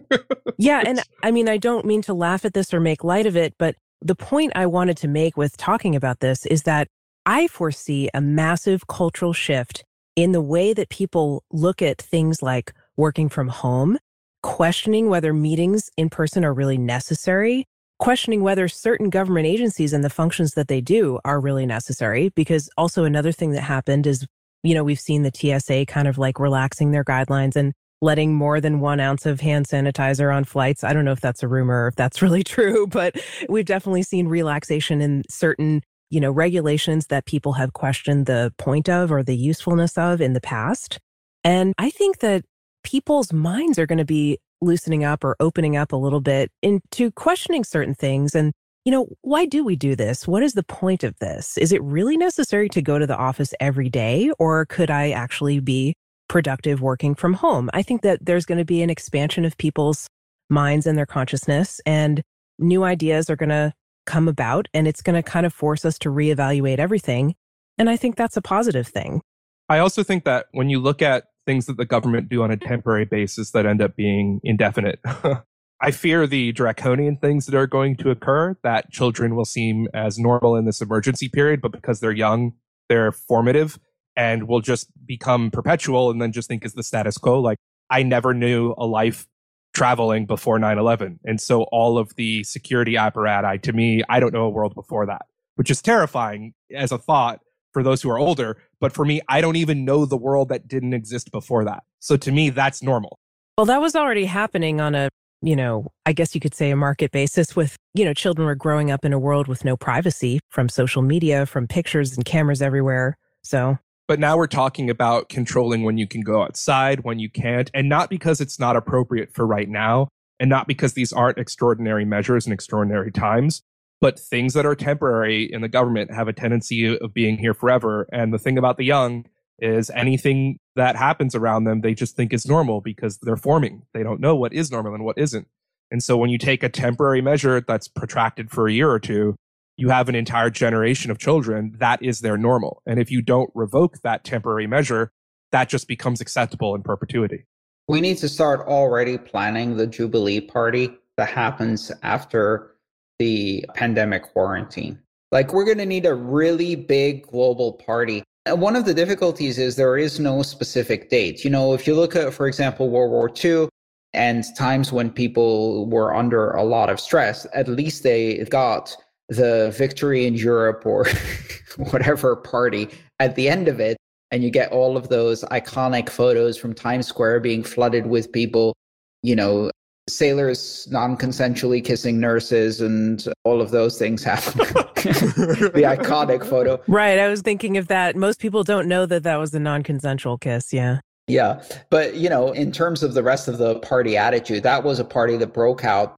[0.59, 0.83] Yeah.
[0.87, 3.55] And I mean, I don't mean to laugh at this or make light of it,
[3.59, 6.89] but the point I wanted to make with talking about this is that
[7.25, 9.85] I foresee a massive cultural shift
[10.15, 13.99] in the way that people look at things like working from home,
[14.43, 17.67] questioning whether meetings in person are really necessary,
[17.99, 22.31] questioning whether certain government agencies and the functions that they do are really necessary.
[22.31, 24.27] Because also another thing that happened is,
[24.63, 27.73] you know, we've seen the TSA kind of like relaxing their guidelines and
[28.03, 30.85] letting more than one ounce of hand sanitizer on flights.
[30.85, 33.17] I don't know if that's a rumor or if that's really true, but
[33.49, 38.89] we've definitely seen relaxation in certain, you know, regulations that people have questioned the point
[38.89, 40.99] of or the usefulness of in the past.
[41.45, 42.45] And I think that
[42.83, 47.11] people's minds are going to be loosening up or opening up a little bit into
[47.13, 48.53] questioning certain things and
[48.87, 50.29] you know, why do we do this?
[50.29, 51.59] What is the point of this?
[51.59, 55.59] Is it really necessary to go to the office every day, or could I actually
[55.59, 55.97] be
[56.29, 57.71] productive working from home.
[57.73, 60.09] I think that there's going to be an expansion of people's
[60.49, 62.23] minds and their consciousness, and
[62.59, 63.73] new ideas are going to
[64.07, 67.35] come about, and it's going to kind of force us to reevaluate everything.
[67.79, 69.21] And I think that's a positive thing.
[69.69, 72.57] I also think that when you look at things that the government do on a
[72.57, 72.69] mm-hmm.
[72.69, 75.01] temporary basis that end up being indefinite,
[75.81, 80.19] I fear the draconian things that are going to occur that children will seem as
[80.19, 82.53] normal in this emergency period, but because they're young,
[82.89, 83.79] they're formative
[84.17, 87.41] and will just become perpetual and then just think is the status quo.
[87.41, 87.59] Like
[87.91, 89.27] I never knew a life
[89.75, 91.19] traveling before 9-11.
[91.25, 95.05] And so all of the security apparatus, to me, I don't know a world before
[95.07, 97.41] that, which is terrifying as a thought
[97.73, 98.57] for those who are older.
[98.81, 101.83] But for me, I don't even know the world that didn't exist before that.
[102.01, 103.19] So to me, that's normal.
[103.59, 105.11] Well, that was already happening on a,
[105.43, 108.55] you know, I guess you could say a market basis with, you know, children were
[108.55, 112.63] growing up in a world with no privacy from social media, from pictures and cameras
[112.63, 113.19] everywhere.
[113.43, 113.79] So
[114.09, 117.89] but now we're talking about controlling when you can go outside, when you can't, and
[117.89, 122.47] not because it's not appropriate for right now, and not because these aren't extraordinary measures
[122.47, 123.63] and extraordinary times,
[124.01, 128.07] but things that are temporary in the government have a tendency of being here forever.
[128.13, 129.25] And the thing about the young
[129.59, 133.83] is anything that happens around them, they just think is normal because they're forming.
[133.95, 135.49] They don't know what is normal and what isn't.
[135.91, 139.35] And so when you take a temporary measure that's protracted for a year or two,
[139.77, 142.83] you have an entire generation of children that is their normal.
[142.87, 145.13] And if you don't revoke that temporary measure,
[145.53, 147.45] that just becomes acceptable in perpetuity.
[147.89, 152.75] We need to start already planning the Jubilee party that happens after
[153.19, 154.99] the pandemic quarantine.
[155.31, 158.23] Like, we're going to need a really big global party.
[158.45, 161.45] And one of the difficulties is there is no specific date.
[161.45, 163.69] You know, if you look at, for example, World War II
[164.13, 168.97] and times when people were under a lot of stress, at least they got
[169.29, 171.07] the victory in Europe or
[171.77, 173.97] whatever party at the end of it.
[174.31, 178.75] And you get all of those iconic photos from Times Square being flooded with people,
[179.23, 179.71] you know,
[180.09, 184.59] sailors non consensually kissing nurses and all of those things happen.
[184.59, 186.81] the iconic photo.
[186.89, 187.19] Right.
[187.19, 188.17] I was thinking of that.
[188.17, 190.73] Most people don't know that that was a non consensual kiss.
[190.73, 191.01] Yeah.
[191.29, 191.63] Yeah.
[191.91, 195.05] But, you know, in terms of the rest of the party attitude, that was a
[195.05, 196.17] party that broke out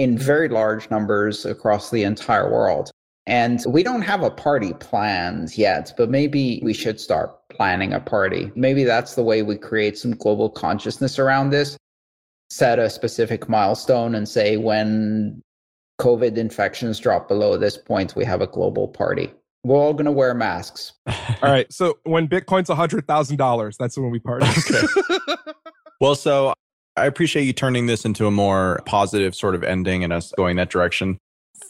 [0.00, 2.90] in very large numbers across the entire world.
[3.26, 8.00] And we don't have a party planned yet, but maybe we should start planning a
[8.00, 8.50] party.
[8.54, 11.76] Maybe that's the way we create some global consciousness around this.
[12.48, 15.42] Set a specific milestone and say when
[16.00, 19.30] COVID infections drop below this point, we have a global party.
[19.64, 20.94] We're all going to wear masks.
[21.06, 21.70] all right.
[21.70, 24.46] So when Bitcoin's $100,000, that's when we party.
[24.46, 25.26] Okay.
[26.00, 26.54] well, so
[27.00, 30.56] I appreciate you turning this into a more positive sort of ending and us going
[30.56, 31.18] that direction.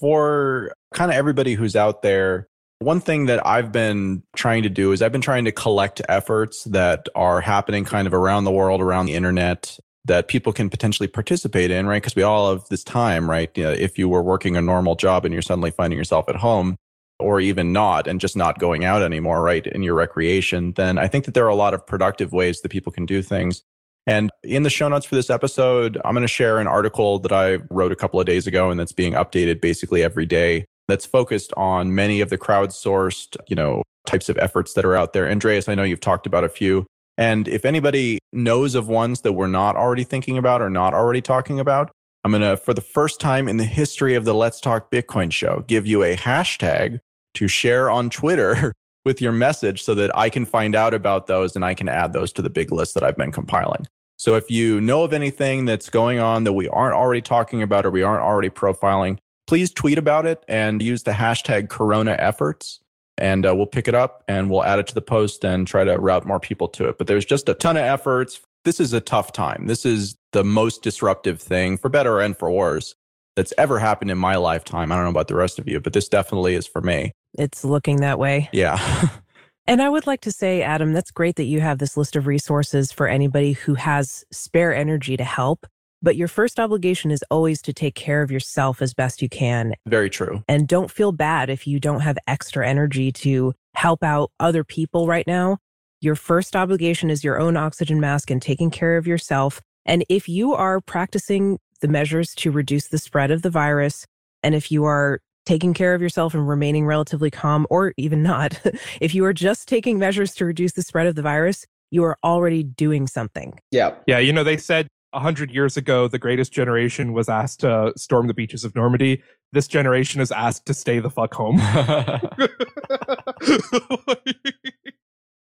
[0.01, 2.49] For kind of everybody who's out there
[2.83, 6.65] One thing that I've been trying to do is I've been trying to collect efforts
[6.65, 11.07] that are happening kind of around the world, around the internet, that people can potentially
[11.07, 12.03] participate in, right?
[12.03, 13.51] Because we all have this time, right?
[13.55, 16.37] You know, if you were working a normal job and you're suddenly finding yourself at
[16.37, 16.77] home,
[17.19, 19.67] or even not, and just not going out anymore, right?
[19.67, 22.71] In your recreation, then I think that there are a lot of productive ways that
[22.71, 23.63] people can do things.
[24.07, 27.33] And in the show notes for this episode, I'm going to share an article that
[27.33, 31.07] I wrote a couple of days ago and that's being updated basically every day that's
[31.07, 35.31] focused on many of the crowdsourced, you know, types of efforts that are out there.
[35.31, 36.87] Andreas, I know you've talked about a few.
[37.17, 41.21] And if anybody knows of ones that we're not already thinking about or not already
[41.21, 41.91] talking about,
[42.25, 45.33] I'm going to, for the first time in the history of the Let's Talk Bitcoin
[45.33, 46.99] show, give you a hashtag
[47.35, 48.73] to share on Twitter
[49.05, 52.13] with your message so that I can find out about those and I can add
[52.13, 53.87] those to the big list that I've been compiling.
[54.17, 57.87] So if you know of anything that's going on that we aren't already talking about
[57.87, 62.81] or we aren't already profiling, please tweet about it and use the hashtag Corona efforts.
[63.17, 65.85] And uh, we'll pick it up and we'll add it to the post and try
[65.85, 66.99] to route more people to it.
[66.99, 68.41] But there's just a ton of efforts.
[68.65, 69.67] This is a tough time.
[69.67, 72.95] This is the most disruptive thing, for better and for worse,
[73.37, 74.93] that's ever happened in my lifetime.
[74.93, 77.13] I don't know about the rest of you, but this definitely is for me.
[77.35, 78.49] It's looking that way.
[78.53, 79.09] Yeah.
[79.67, 82.27] and I would like to say, Adam, that's great that you have this list of
[82.27, 85.67] resources for anybody who has spare energy to help.
[86.03, 89.75] But your first obligation is always to take care of yourself as best you can.
[89.87, 90.43] Very true.
[90.49, 95.07] And don't feel bad if you don't have extra energy to help out other people
[95.07, 95.59] right now.
[96.01, 99.61] Your first obligation is your own oxygen mask and taking care of yourself.
[99.85, 104.07] And if you are practicing the measures to reduce the spread of the virus,
[104.43, 108.61] and if you are taking care of yourself and remaining relatively calm, or even not,
[109.01, 112.17] if you are just taking measures to reduce the spread of the virus, you are
[112.23, 113.59] already doing something.
[113.71, 113.95] Yeah.
[114.07, 114.19] Yeah.
[114.19, 118.29] You know, they said a hundred years ago, the greatest generation was asked to storm
[118.29, 119.23] the beaches of Normandy.
[119.53, 121.59] This generation is asked to stay the fuck home.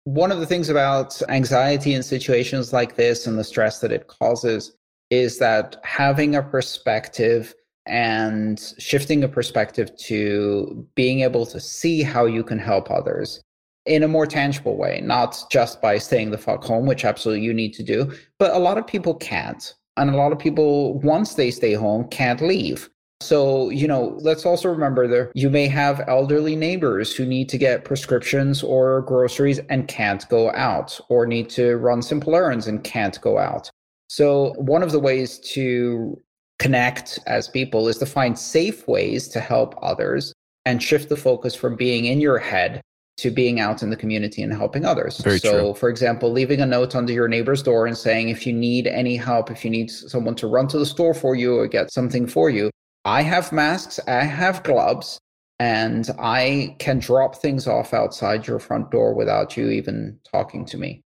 [0.05, 4.07] One of the things about anxiety in situations like this and the stress that it
[4.07, 4.73] causes
[5.11, 7.55] is that having a perspective
[7.87, 13.43] and shifting a perspective to being able to see how you can help others
[13.87, 17.55] in a more tangible way, not just by staying the fuck home, which absolutely you
[17.55, 19.75] need to do, but a lot of people can't.
[19.97, 22.89] And a lot of people, once they stay home, can't leave.
[23.21, 27.59] So, you know, let's also remember that you may have elderly neighbors who need to
[27.59, 32.83] get prescriptions or groceries and can't go out, or need to run simple errands and
[32.83, 33.71] can't go out.
[34.09, 36.19] So, one of the ways to
[36.61, 40.33] connect as people is to find safe ways to help others
[40.67, 42.81] and shift the focus from being in your head
[43.17, 45.19] to being out in the community and helping others.
[45.19, 45.75] Very so, true.
[45.75, 49.17] for example, leaving a note under your neighbor's door and saying, if you need any
[49.17, 52.27] help, if you need someone to run to the store for you or get something
[52.27, 52.71] for you,
[53.05, 55.19] I have masks, I have gloves,
[55.59, 60.79] and I can drop things off outside your front door without you even talking to
[60.79, 61.03] me.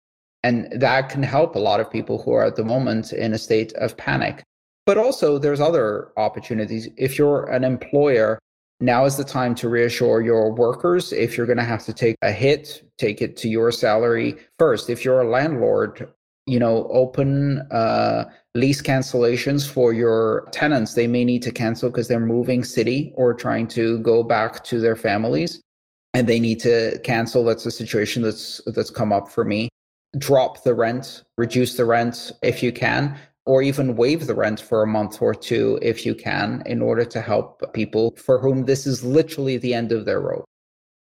[0.42, 3.38] And that can help a lot of people who are at the moment in a
[3.38, 4.42] state of panic.
[4.90, 6.88] But also, there's other opportunities.
[6.96, 8.40] If you're an employer,
[8.80, 11.12] now is the time to reassure your workers.
[11.12, 14.90] If you're going to have to take a hit, take it to your salary first.
[14.90, 16.12] If you're a landlord,
[16.46, 18.24] you know, open uh,
[18.56, 20.94] lease cancellations for your tenants.
[20.94, 24.80] They may need to cancel because they're moving city or trying to go back to
[24.80, 25.62] their families,
[26.14, 27.44] and they need to cancel.
[27.44, 29.68] That's a situation that's that's come up for me.
[30.18, 33.16] Drop the rent, reduce the rent if you can
[33.50, 37.04] or even waive the rent for a month or two if you can, in order
[37.04, 40.44] to help people for whom this is literally the end of their rope.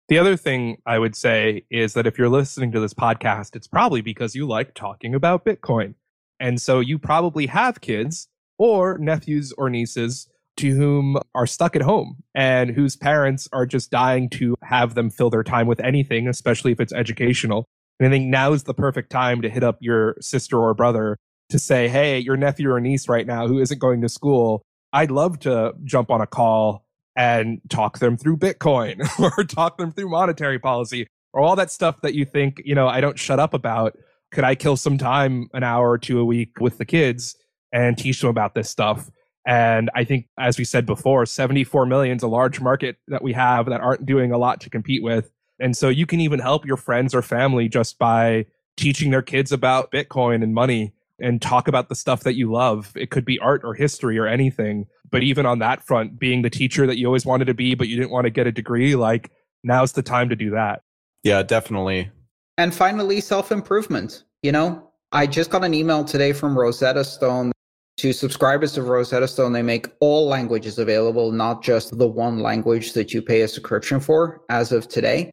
[0.08, 3.68] The other thing I would say is that if you're listening to this podcast, it's
[3.68, 5.94] probably because you like talking about Bitcoin.
[6.40, 8.28] And so you probably have kids
[8.58, 10.28] or nephews or nieces
[10.58, 15.12] to whom are stuck at home and whose parents are just dying to have them
[15.12, 17.66] fill their time with anything, especially if it's educational.
[18.00, 21.20] And I think now is the perfect time to hit up your sister or brother
[21.50, 25.12] to say, hey, your nephew or niece right now who isn't going to school, I'd
[25.12, 26.86] love to jump on a call
[27.16, 32.02] and talk them through Bitcoin or talk them through monetary policy or all that stuff
[32.02, 33.98] that you think, you know, I don't shut up about.
[34.32, 37.36] Could I kill some time, an hour or two a week with the kids
[37.72, 39.12] and teach them about this stuff?
[39.46, 43.34] And I think, as we said before, 74 million is a large market that we
[43.34, 45.32] have that aren't doing a lot to compete with.
[45.60, 48.46] And so you can even help your friends or family just by
[48.78, 52.92] teaching their kids about Bitcoin and money and talk about the stuff that you love.
[52.96, 54.86] It could be art or history or anything.
[55.12, 57.88] But even on that front, being the teacher that you always wanted to be, but
[57.88, 59.32] you didn't want to get a degree, like
[59.64, 60.82] now's the time to do that.
[61.24, 62.10] Yeah, definitely.
[62.58, 64.24] And finally, self improvement.
[64.42, 67.52] You know, I just got an email today from Rosetta Stone.
[67.98, 72.94] To subscribers of Rosetta Stone, they make all languages available, not just the one language
[72.94, 75.30] that you pay a subscription for as of today.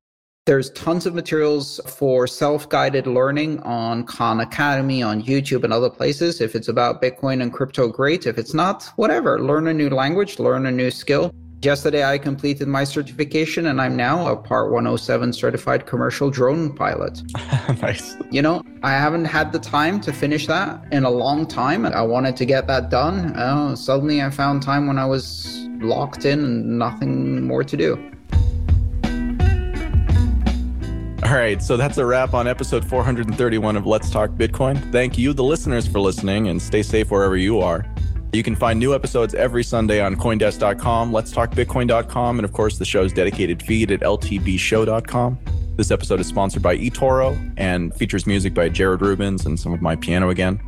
[0.50, 5.88] There's tons of materials for self guided learning on Khan Academy, on YouTube, and other
[5.88, 6.40] places.
[6.40, 8.26] If it's about Bitcoin and crypto, great.
[8.26, 9.40] If it's not, whatever.
[9.40, 11.32] Learn a new language, learn a new skill.
[11.62, 17.22] Yesterday, I completed my certification and I'm now a Part 107 certified commercial drone pilot.
[17.80, 18.16] nice.
[18.32, 21.86] You know, I haven't had the time to finish that in a long time.
[21.86, 23.36] I wanted to get that done.
[23.36, 28.10] Uh, suddenly, I found time when I was locked in and nothing more to do.
[31.22, 34.90] All right, so that's a wrap on episode 431 of Let's Talk Bitcoin.
[34.90, 37.84] Thank you, the listeners, for listening, and stay safe wherever you are.
[38.32, 42.78] You can find new episodes every Sunday on Coindesk.com, Let's Talk Bitcoin.com, and of course,
[42.78, 45.38] the show's dedicated feed at LTBShow.com.
[45.76, 49.82] This episode is sponsored by eToro and features music by Jared Rubens and some of
[49.82, 50.58] my piano again.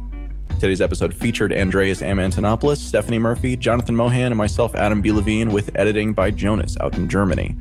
[0.60, 2.18] Today's episode featured Andreas M.
[2.18, 5.12] Antonopoulos, Stephanie Murphy, Jonathan Mohan, and myself, Adam B.
[5.12, 7.56] Levine, with editing by Jonas out in Germany.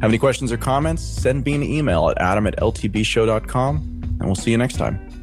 [0.00, 1.02] Have any questions or comments?
[1.02, 5.15] Send me an email at adam at ltbshow.com, and we'll see you next time.